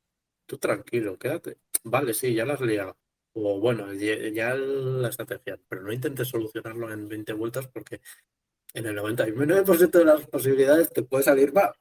[0.45, 1.59] tú tranquilo, quédate.
[1.83, 2.97] Vale, sí, ya la has liado.
[3.37, 7.99] O bueno, ya, la estrategia, pero no intentes solucionarlo en 20 vueltas porque
[8.73, 11.71] en el 99% de las posibilidades te puede salir mal.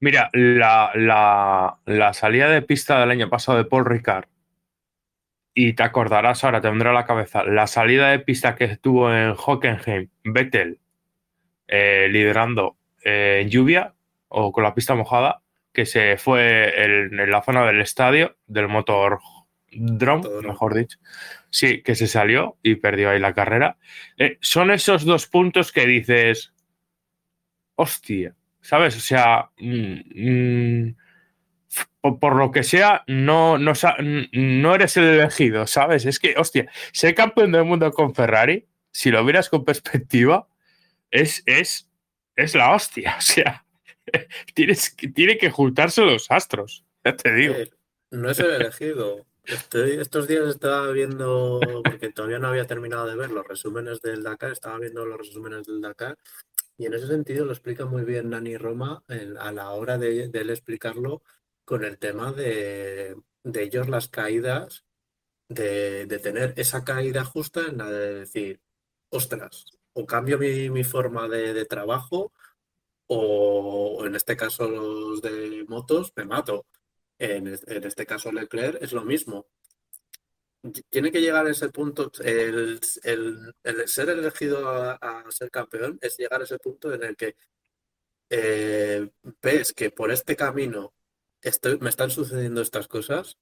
[0.00, 4.26] Mira, la, la, salida de pista del año pasado de Paul Ricard,
[5.52, 9.34] y te acordarás ahora, te vendrá la cabeza, la salida de pista que tuvo en
[9.36, 10.80] Hockenheim, Vettel,
[11.68, 13.94] eh, liderando eh, en lluvia
[14.28, 15.42] o con la pista mojada,
[15.76, 19.18] que se fue en la zona del estadio, del motor
[19.70, 20.98] drum, mejor dicho.
[21.50, 23.76] Sí, que se salió y perdió ahí la carrera.
[24.16, 26.54] Eh, son esos dos puntos que dices,
[27.74, 28.96] hostia, ¿sabes?
[28.96, 30.96] O sea, mm, mm,
[32.20, 33.74] por, lo que sea, no, no,
[34.32, 36.06] no eres el elegido, ¿sabes?
[36.06, 40.48] Es que, hostia, ser campeón del mundo con Ferrari, si lo vieras con perspectiva,
[41.10, 41.90] es, es,
[42.34, 43.16] es la hostia.
[43.18, 43.65] O sea,
[44.54, 47.54] tienes, tiene que juntarse los astros, ya te digo.
[47.54, 47.70] Eh,
[48.10, 49.26] no es el elegido.
[49.44, 54.52] estos días estaba viendo, porque todavía no había terminado de ver los resúmenes del Dakar,
[54.52, 56.16] estaba viendo los resúmenes del Dakar
[56.78, 59.02] y en ese sentido lo explica muy bien Nani Roma
[59.40, 61.22] a la hora de, él explicarlo
[61.64, 63.16] con el tema de,
[63.54, 64.84] ellos las caídas,
[65.48, 68.60] de, tener esa caída justa en la de decir,
[69.10, 72.32] ostras, o cambio mi, forma de, trabajo
[73.08, 76.66] o en este caso los de motos me mato.
[77.18, 79.46] En, en este caso Leclerc es lo mismo
[80.90, 86.44] tiene que llegar a ese punto, el, ser elegido a, ser campeón es llegar a
[86.44, 87.36] ese punto en el que
[88.30, 89.08] eh,
[89.42, 90.94] ves que por este camino
[91.40, 93.38] estoy, me están sucediendo estas cosas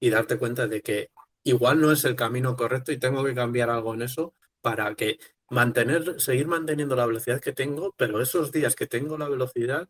[0.00, 1.10] y darte cuenta de que
[1.42, 5.18] igual no es el camino correcto y tengo que cambiar algo en eso para que
[5.50, 9.88] mantener, seguir manteniendo la velocidad que tengo, pero esos días que tengo la velocidad,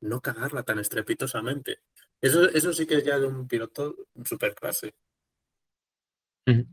[0.00, 1.80] no cagarla tan estrepitosamente.
[2.20, 4.94] Eso, eso sí que es ya de un piloto super clase.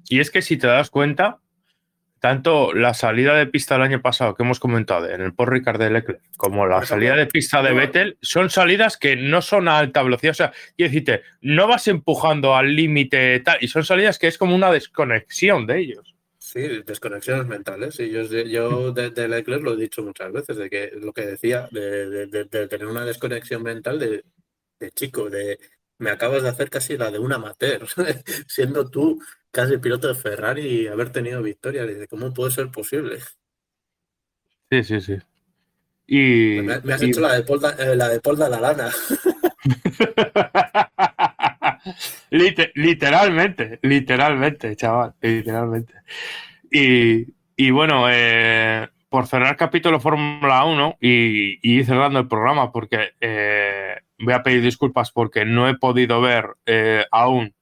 [0.08, 1.40] Y es que si te das cuenta,
[2.20, 5.80] tanto la salida de pista del año pasado que hemos comentado en el Port Ricard
[5.80, 9.78] de Leclerc, como la salida de pista de Vettel, son salidas que no son a
[9.78, 10.32] alta velocidad.
[10.32, 14.38] O sea, quiero decirte, no vas empujando al límite tal, y son salidas que es
[14.38, 16.15] como una desconexión de ellos.
[16.56, 18.00] Sí, desconexiones mentales.
[18.00, 21.68] Y yo, yo de, Leclerc lo he dicho muchas veces, de que lo que decía,
[21.70, 24.24] de, tener una desconexión mental de,
[24.92, 25.60] chico, de
[25.98, 27.86] me acabas de hacer casi la de un amateur,
[28.48, 31.86] siendo tú casi piloto de Ferrari y haber tenido victoria.
[31.86, 33.20] Dice, ¿cómo puede ser posible?
[34.72, 35.18] Sí, sí, sí.
[36.08, 38.94] Y, me, has hecho la de Polda, eh, la de Polda la lana.
[42.30, 45.94] literalmente, literalmente, chaval, literalmente.
[46.70, 53.96] Y, bueno, eh, por cerrar capítulo Fórmula 1 y, ir cerrando el programa, porque eh,
[54.20, 56.58] voy a pedir disculpas porque no he podido ver
[57.12, 57.55] aún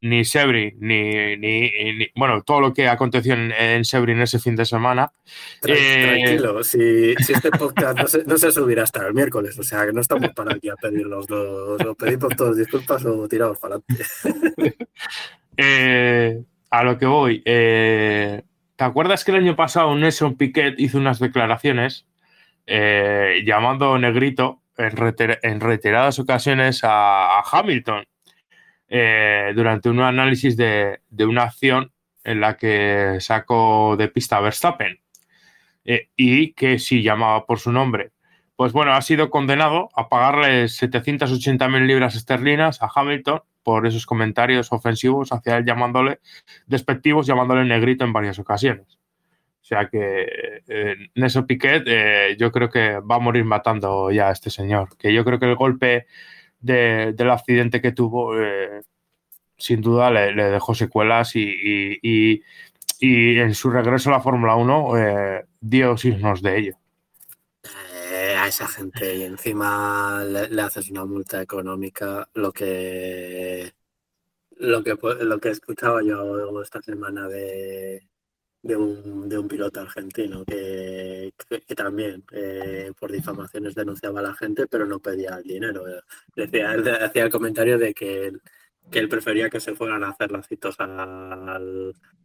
[0.00, 1.70] ni Sebri, ni, ni,
[2.14, 5.12] bueno, todo lo que aconteció en, en Sebri en ese fin de semana.
[5.66, 10.00] Eh, tranquilo, si, este podcast no se, subirá hasta el miércoles, o sea que no
[10.00, 14.76] estamos para aquí a pedir los dos, o pedimos todos disculpas o tiramos para adelante.
[15.56, 18.42] Eh, a lo que voy, eh,
[18.74, 22.08] ¿te acuerdas que el año pasado Nelson Piquet hizo unas declaraciones
[22.66, 28.04] llamando negrito en, reiteradas ocasiones a Hamilton?
[28.88, 35.00] Eh, durante un análisis de, una acción en la que sacó de pista a Verstappen
[35.84, 38.12] eh, y que si llamaba por su nombre.
[38.56, 44.70] Pues bueno, ha sido condenado a pagarle 780.000 libras esterlinas a Hamilton por esos comentarios
[44.70, 46.20] ofensivos hacia él, llamándole
[46.66, 48.98] despectivos, llamándole negrito en varias ocasiones.
[49.60, 54.32] O sea que eh, Nelson Piquet yo creo que va a morir matando ya a
[54.32, 54.96] este señor.
[54.98, 56.06] Que yo creo que el golpe
[56.64, 58.82] del accidente que tuvo, eh,
[59.56, 62.42] sin duda le, dejó secuelas y,
[63.00, 66.76] en su regreso a la Fórmula 1 eh, dio signos de ello.
[68.10, 73.72] Eh, a esa gente y encima le, haces una multa económica, lo que
[74.56, 78.06] lo que lo que escuchaba yo esta semana de,
[78.64, 84.34] de un, de un piloto argentino que, que, también eh, por difamaciones denunciaba a la
[84.34, 85.84] gente, pero no pedía el dinero.
[86.34, 88.40] Decía, hacía el comentario de que él,
[88.90, 91.58] que él prefería que se fueran a hacer las citos a,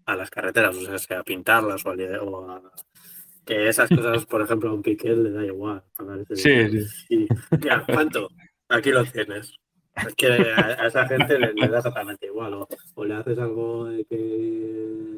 [0.06, 1.92] a las carreteras, o sea, a pintarlas o,
[2.50, 2.62] a,
[3.46, 5.84] que esas cosas, por ejemplo, a un Piqué le da igual
[6.22, 7.28] ese sí, sí.
[7.50, 8.30] Y, ya, ¿cuánto?
[8.70, 9.54] Aquí lo tienes.
[10.08, 12.54] Es que a, esa gente le, da exactamente igual.
[12.54, 15.09] O, o, le haces algo de que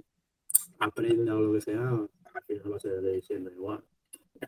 [0.82, 3.84] aprenda o lo que sea, al final va a ser diciendo igual.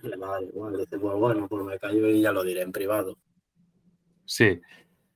[0.01, 2.61] Le va a dar igual, dice, pues bueno, pues me callo y ya lo diré
[2.61, 3.17] en privado.
[4.25, 4.59] Sí.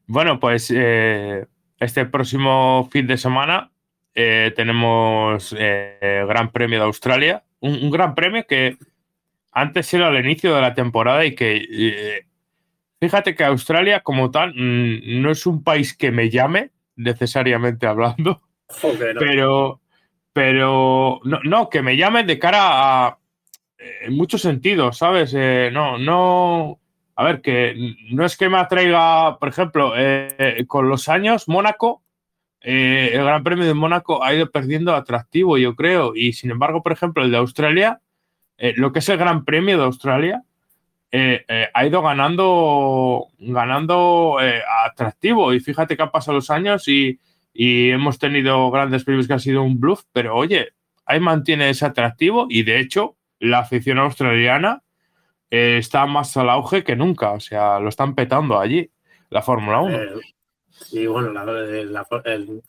[0.05, 1.45] Bueno, pues eh,
[1.79, 3.71] este próximo fin de semana
[4.13, 7.43] eh, tenemos eh, Gran Premio de Australia.
[7.59, 8.77] Un, un, Gran Premio que
[9.51, 12.25] antes era el inicio de la temporada y que eh,
[12.99, 18.41] fíjate que Australia como tal mmm, no es un país que me llame necesariamente hablando,
[18.83, 18.89] no.
[19.19, 19.81] pero,
[20.37, 22.59] pero no, no, que me llame de cara
[23.07, 23.17] a
[23.79, 25.33] en muchos sentidos, ¿sabes?
[25.35, 26.79] Eh, no, no.
[27.15, 32.03] A ver, que no es que me atraiga, por ejemplo, eh, con los años, Mónaco,
[32.61, 36.11] eh, el Gran Premio de Mónaco ha ido perdiendo atractivo, yo creo.
[36.15, 37.99] Y sin embargo, por ejemplo, el de Australia,
[38.59, 40.43] eh, lo que es el Gran Premio de Australia,
[41.11, 44.37] eh, ha ido ganando, ganando
[44.85, 45.51] atractivo.
[45.51, 47.19] Y fíjate que han pasado los años y,
[47.59, 50.73] y hemos tenido grandes premios que han sido un bluff, pero oye,
[51.07, 54.83] ahí mantiene ese atractivo y de hecho la afición australiana
[55.49, 57.31] eh, está más al auge que nunca.
[57.31, 58.91] O sea, lo están petando allí,
[59.31, 59.97] la Fórmula 1.
[59.97, 60.09] Eh,
[60.91, 62.61] y bueno, la, la, el,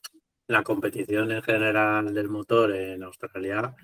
[0.46, 3.74] la, competición en general del motor en Australia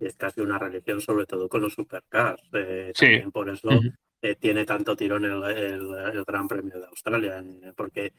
[0.00, 2.42] es casi una religión, sobre todo con los supercars.
[2.54, 3.18] Eh, sí.
[3.30, 4.38] Por eso uh -huh.
[4.38, 7.44] tiene tanto tirón el, el, el, Gran Premio de Australia,
[7.76, 8.14] porque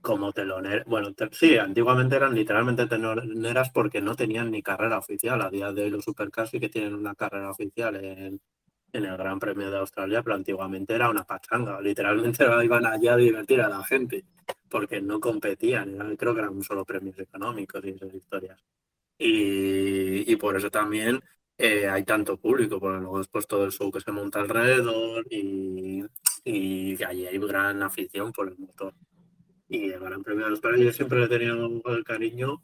[0.00, 5.42] como telonera, bueno, te, sí, antiguamente eran literalmente teloneras porque no tenían ni carrera oficial.
[5.42, 8.40] A día de hoy los supercars sí que tienen una carrera oficial en,
[8.92, 11.80] en el Gran Premio de Australia, pero antiguamente era una pachanga.
[11.80, 14.24] Literalmente iban allá a divertir a la gente
[14.68, 16.16] porque no competían.
[16.16, 18.60] Creo que eran solo premios económicos y esas historias.
[19.18, 21.20] Y, y por eso también
[21.58, 26.04] eh, hay tanto público, porque luego después todo el show que se monta alrededor y,
[26.44, 28.94] y allí hay gran afición por el motor.
[29.68, 32.62] Y el Gran Premio de Australia yo siempre le he tenido el cariño,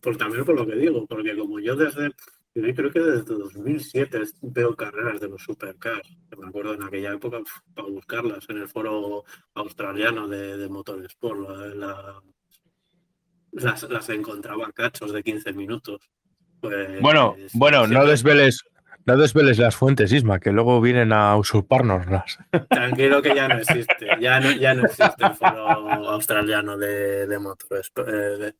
[0.00, 2.12] por, también por lo que digo, porque como yo desde,
[2.54, 7.12] yo creo que desde 2007 veo carreras de los supercars, que me acuerdo en aquella
[7.12, 7.40] época
[7.74, 12.22] para buscarlas en el foro australiano de, de Motorsport, la, la,
[13.52, 16.10] las, las encontraba cachos de 15 minutos.
[16.60, 17.98] Pues, bueno, bueno, siempre...
[17.98, 18.64] no desveles
[19.06, 22.38] no desveles las fuentes, Isma, que luego vienen a usurparnoslas.
[22.68, 27.38] Tranquilo que ya no existe, ya no, ya no existe el foro australiano de, de
[27.38, 27.92] motores.
[28.04, 28.52] Eh,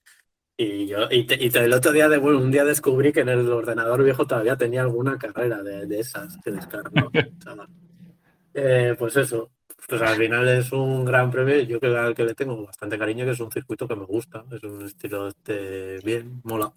[0.57, 3.28] y yo y, te, y te, el otro día, de, un día descubrí que en
[3.28, 7.11] el ordenador viejo todavía tenía alguna carrera de, de esas que descargó.
[8.55, 9.51] eh, pues eso,
[9.88, 11.61] pues al final es un gran premio.
[11.62, 14.44] Yo creo al que le tengo bastante cariño, que es un circuito que me gusta,
[14.53, 16.72] es un estilo este, bien, mola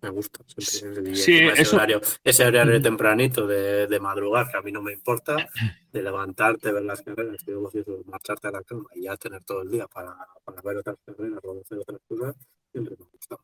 [0.00, 0.44] me gusta.
[0.56, 1.76] Siempre, sí, ese, eso...
[1.76, 5.36] horario, ese horario tempranito de, de, madrugar, que a mí no me importa,
[5.92, 7.70] de levantarte, ver las carreras, luego
[8.06, 11.40] marcharte a la cama y ya tener todo el día para, para ver otras carreras
[11.44, 12.36] o hacer otras cosas,
[12.72, 13.36] siempre me gusta.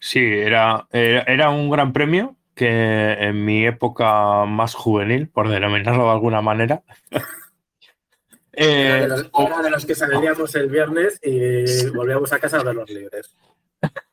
[0.00, 6.04] Sí, era, era, era un gran premio que en mi época más juvenil, por denominarlo
[6.04, 7.20] de alguna manera, eh,
[8.54, 12.62] era, de los, era, de los, que salíamos el viernes y volvíamos a casa a
[12.62, 13.36] ver los libres.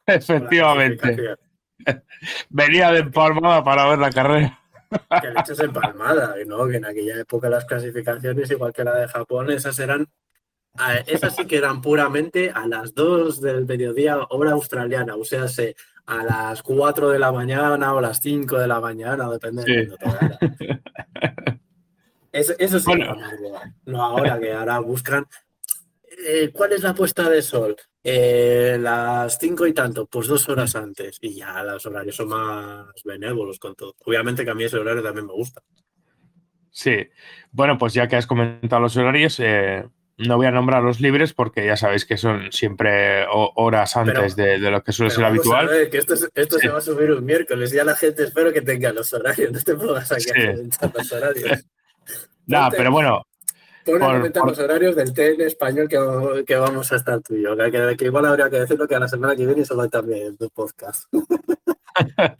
[0.07, 1.35] Efectivamente.
[2.49, 4.59] Venía de empalmada para ver la carrera.
[5.21, 6.67] Que le echas empalmada, ¿no?
[6.67, 10.07] Que en aquella época las clasificaciones, igual que la de Japón, esas eran.
[11.05, 15.75] Esas sí que eran puramente a las 2 del mediodía, hora australiana, o sea, se,
[16.07, 19.83] a las 4 de la mañana o a las 5 de la mañana, depende de
[19.83, 19.97] sí.
[19.99, 20.79] cuándo te
[22.31, 23.15] Eso, eso sí, bueno.
[23.85, 25.27] no ahora que ahora buscan
[26.25, 27.75] eh, ¿cuál es la puesta de sol?
[28.03, 31.17] Eh, las cinco y tanto, pues dos horas antes.
[31.21, 33.95] Y ya los horarios son más benévolos con todo.
[34.05, 35.61] Obviamente que a mí ese horario también me gusta.
[36.69, 37.07] Sí,
[37.51, 39.85] bueno, pues ya que has comentado los horarios, eh,
[40.17, 44.49] no voy a nombrar los libres porque ya sabéis que son siempre horas antes pero,
[44.49, 45.67] de, de, lo que suele ser habitual.
[45.67, 46.67] Ver, que esto, esto sí.
[46.67, 49.51] se va a subir un miércoles y ya la gente espero que tenga los horarios.
[49.51, 50.41] No te pongas aquí sí.
[50.81, 51.65] a los horarios.
[52.47, 53.25] no, pero bueno,
[53.85, 54.49] por, comentar por...
[54.49, 57.55] los horarios del TN español que, que, vamos a estar tú y yo.
[57.55, 60.49] Que, igual habría que decirlo que a la semana que viene solo hay también tu
[60.49, 61.11] podcast.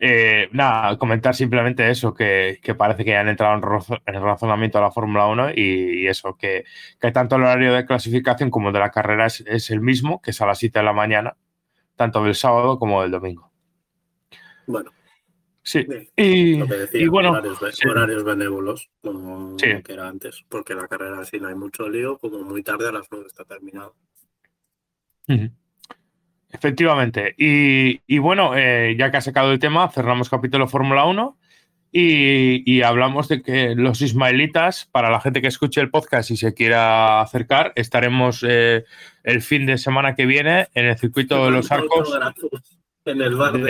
[0.00, 4.14] eh, nada, comentar simplemente eso, que, que, parece que ya han entrado en, rozo, en
[4.14, 6.64] el razonamiento de la Fórmula 1 y, y, eso, que,
[7.00, 10.32] que tanto el horario de clasificación como de la carrera es, es el mismo, que
[10.32, 11.36] es a las 7 de la mañana,
[11.96, 13.50] tanto del sábado como del domingo.
[14.66, 14.92] Bueno,
[15.70, 15.86] Sí,
[16.16, 17.86] y, decía, y, bueno, horarios, sí.
[17.86, 19.68] horarios benévolos, como sí.
[19.84, 22.92] que era antes, porque la carrera así no hay mucho lío, como muy tarde a
[22.92, 23.94] las 9 está terminado.
[25.28, 25.52] Uh -huh.
[26.50, 27.36] Efectivamente.
[27.38, 31.38] Y, y bueno, eh, ya que ha sacado el tema, cerramos capítulo Fórmula 1
[31.92, 36.36] y, y, hablamos de que los ismaelitas, para la gente que escuche el podcast y
[36.36, 38.84] se quiera acercar, estaremos eh,
[39.22, 42.12] el fin de semana que viene en el circuito de los arcos.
[43.04, 43.62] En el bar de,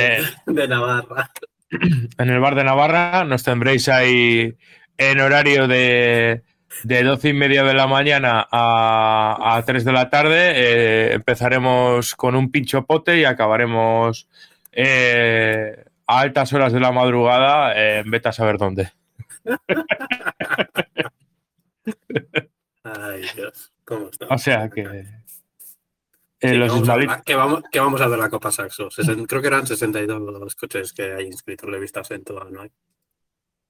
[0.47, 1.31] de, de Navarra.
[2.19, 3.25] en el bar de Navarra.
[3.25, 4.57] Nos tendréis ahí
[4.99, 6.43] en horario de,
[6.85, 10.53] de 12 y media de la mañana a, a 3 de la tarde.
[10.55, 14.29] Eh, empezaremos con un pincho pote y acabaremos
[14.73, 18.91] eh, a altas horas de la madrugada en vete a saber dónde.
[22.83, 23.73] Ay, Dios.
[23.85, 24.11] ¿Cómo?
[24.29, 25.20] O sea que.
[26.43, 28.31] Eh, que, los vamos a ver, ismaelitas- la- que, vamos, que vamos a ver la
[28.31, 28.89] Copa Saxo.
[28.91, 31.69] Sesen- creo que eran 62 los coches que hay inscritos.
[31.81, 32.63] Visto en todas, ¿no?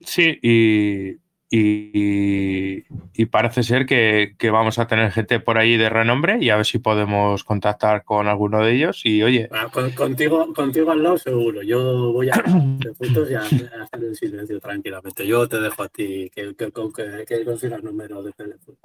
[0.00, 1.16] Sí, y,
[1.50, 6.50] y, y parece ser que, que vamos a tener gente por ahí de renombre y
[6.50, 9.02] a ver si podemos contactar con alguno de ellos.
[9.04, 11.62] Y oye, Ah, con- contigo, contigo al lado seguro.
[11.62, 15.26] Yo voy a hacer y a, a hacer el silencio tranquilamente.
[15.26, 18.78] Yo te dejo a ti que, que, que, que consigas número de teléfono.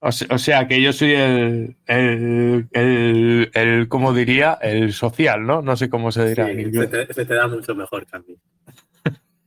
[0.00, 4.58] O se- o sea que yo soy el, el, el, el, ¿cómo diría?
[4.60, 5.62] El social, ¿no?
[5.62, 8.36] No sé cómo se dirá Sí, se, te, se te da mucho mejor mí.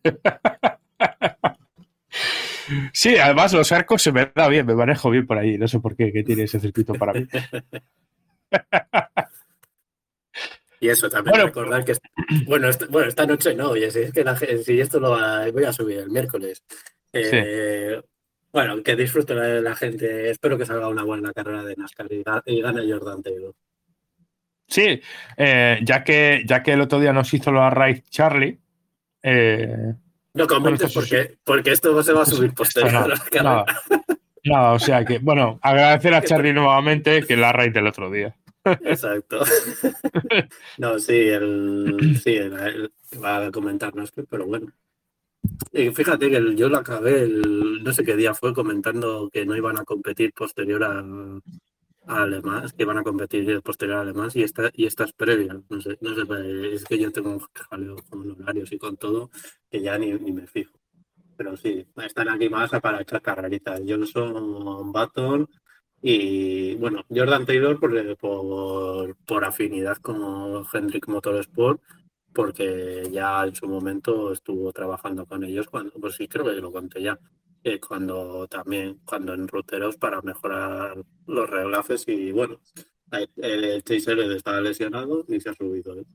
[2.93, 5.57] Sí, además los arcos se me da bien, me manejo bien por ahí.
[5.57, 7.27] No sé por qué, que tiene ese circuito para mí.
[10.79, 11.93] Y eso también Bueno, recordar que
[12.45, 15.49] bueno, esta, bueno, esta noche no, oye, si es que la, si esto lo va-
[15.49, 16.61] voy a subir el miércoles.
[17.13, 18.01] Eh,
[18.53, 20.29] Bueno, que disfrute la, la gente.
[20.29, 23.53] Espero que salga una buena carrera de NASCAR y, ga- y gane Jordan Taylor.
[24.67, 25.01] Sí,
[25.37, 28.59] eh, ya, que, ya que el otro día nos hizo la raid Charlie.
[29.21, 29.93] Eh,
[30.35, 33.07] No comentes porque, porque esto se va a subir posterior no,
[33.43, 33.65] nada,
[34.43, 38.35] nada, o sea que, bueno, agradecer a Charlie nuevamente que la raid del otro día.
[38.65, 39.43] Exacto.
[40.77, 42.91] no, sí, el, sí, el, el-
[43.23, 44.67] va a comentarnos, pero bueno.
[45.71, 49.45] Y fíjate que el- yo lo acabé, el, no sé qué día fue, comentando que
[49.45, 50.99] no iban a competir posterior a,
[52.07, 55.61] a Alemán, que iban a competir posterior a Alemán y esta, y esta es previa.
[55.69, 57.39] No sé, no sé, es que yo tengo un
[57.69, 59.29] jaleo con horarios y con todo
[59.69, 60.73] que ya ni, ni me fijo.
[61.37, 63.81] Pero sí, están aquí más para echar carreritas.
[63.87, 65.47] Johnson, Button
[66.01, 71.81] y bueno, Jordan Taylor por, por, por afinidad con Hendrick Motorsport,
[72.33, 76.71] porque ya en su momento estuvo trabajando con ellos, cuando, pues sí, creo que lo
[76.71, 77.19] conté ya,
[77.63, 82.59] eh, cuando también, cuando en ruteros para mejorar los reglajes y bueno,
[83.11, 85.99] eh, el Chase Elliott estaba lesionado y se ha subido.
[85.99, 86.05] ¿eh?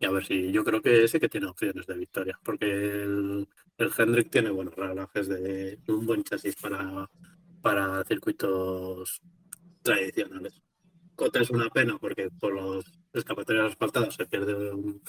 [0.00, 2.66] Y a ver si yo creo que ese que tiene opciones de victoria, porque
[3.04, 3.48] el,
[3.78, 7.08] el Hendrick tiene buenos reglajes de un buen chasis para,
[7.62, 9.20] para circuitos
[9.82, 10.60] tradicionales.
[11.14, 15.00] Cota es una pena porque por los escapatorios asfaltados se pierde un-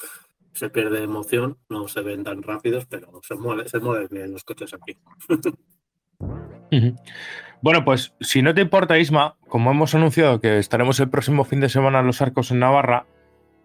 [0.53, 4.43] se pierde emoción, no se ven tan rápidos, pero se mueven, se mueven bien los
[4.43, 4.97] coches aquí.
[7.61, 11.59] Bueno, pues si no te importa, Isma, como hemos anunciado que estaremos el próximo fin
[11.59, 13.05] de semana en los arcos en Navarra,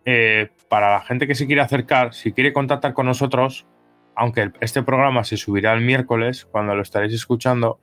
[0.05, 3.67] eh, para la gente que se quiere acercar, si quiere contactar con nosotros,
[4.15, 7.81] aunque este programa se subirá el miércoles, cuando lo estaréis escuchando,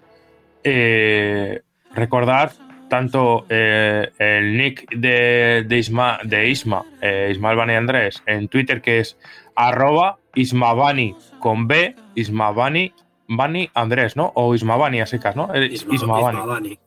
[0.63, 1.61] eh,
[1.93, 2.51] recordar
[2.89, 8.81] tanto eh, el nick de, de Isma, de Isma eh, Ismael Bani Andrés, en Twitter,
[8.81, 9.17] que es
[9.55, 12.93] arroba Ismabani con B, Ismabani
[13.27, 14.31] Bani Andrés, ¿no?
[14.35, 15.53] O Ismabani a secas, ¿no?
[15.53, 16.37] Eh, Isma- Ismabani.
[16.39, 16.79] Ismabani.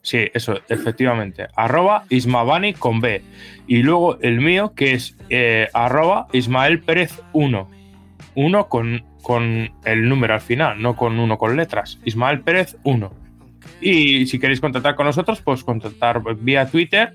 [0.00, 1.46] Sí, eso, efectivamente.
[1.56, 3.22] Arroba Ismabani con B.
[3.66, 7.70] Y luego el mío, que es eh, arroba Ismael Pérez 1.
[8.34, 12.00] Uno con, con el número al final, no con uno con letras.
[12.04, 13.12] Ismael Pérez 1.
[13.80, 17.12] Y si queréis contactar con nosotros, pues contactar vía Twitter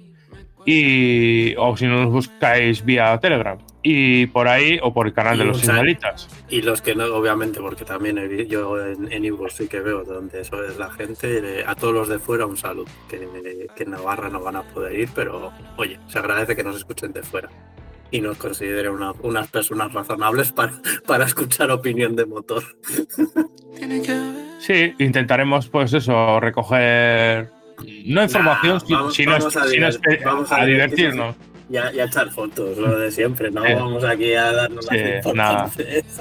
[0.65, 3.57] y o si no nos buscáis vía Telegram.
[3.81, 6.27] Y por ahí, o por el canal Y de los Ismaelitas.
[6.49, 10.03] Y los que no, obviamente, porque también he yo en, en Ivo sí que veo
[10.03, 13.83] donde eso es la gente, eh, a todos los de fuera un saludo, que, que
[13.83, 17.23] en Navarra no van a poder ir, pero oye, se agradece que nos escuchen de
[17.23, 17.49] fuera
[18.11, 20.73] y nos consideren una- unas personas razonables para,
[21.07, 22.63] para escuchar opinión de motor.
[24.59, 27.49] Sí, intentaremos, pues eso, recoger.
[28.05, 31.35] No información, Nah, si- vamos- sino, vamos a sino divert- espe- vamos a a divertirnos.
[31.71, 33.73] Y a, y a echar fotos, lo de siempre, no Sí.
[33.75, 36.19] vamos aquí a darnos Sí, las importantes.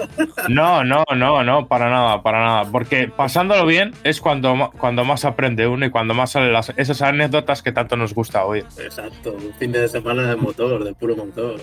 [0.51, 2.65] No, no, no, no, para nada, para nada.
[2.71, 7.01] Porque pasándolo bien es cuando, cuando más aprende uno y cuando más salen las, esas
[7.01, 8.67] anécdotas que tanto nos gusta oír.
[8.79, 11.57] Exacto, un fin de semana de motor, de puro motor.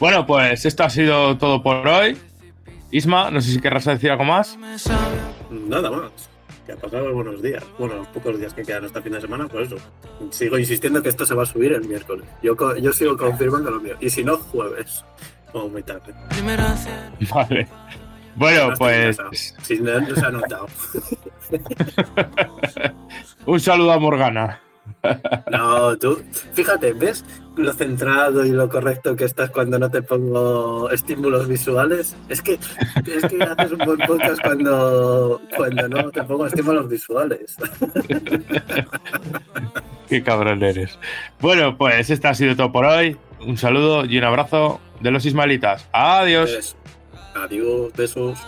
[0.00, 2.16] Bueno, pues esto ha sido todo por hoy.
[2.90, 4.56] Isma, no sé si querrás decir algo más.
[5.50, 6.10] Nada más.
[6.64, 7.64] Que ha pasado buenos días.
[7.78, 9.76] Bueno, los pocos días que quedan este fin de semana, pues eso.
[10.30, 12.26] Sigo insistiendo que esto se va a subir el miércoles.
[12.42, 12.54] Yo,
[12.92, 13.96] sigo confirmando lo mío.
[14.00, 15.04] Y si no, jueves.
[15.52, 16.14] O muy tarde.
[17.32, 17.68] Vale.
[18.36, 19.18] Bueno, No pues.
[19.62, 20.66] Si no, no se ha notado.
[23.46, 24.60] un saludo a Morgana.
[25.50, 26.22] No, tú,
[26.52, 27.24] fíjate, ¿ves
[27.56, 32.16] lo centrado y lo correcto que estás cuando no te pongo estímulos visuales?
[32.28, 37.56] Es que, es que haces un buen podcast cuando, cuando no te pongo estímulos visuales.
[40.08, 40.98] Qué cabrón eres.
[41.40, 43.16] Bueno, pues esto ha sido todo por hoy.
[43.40, 45.88] Un saludo y un abrazo de los Ismaelitas.
[45.92, 46.76] Adiós.
[47.34, 48.38] Adiós, besos.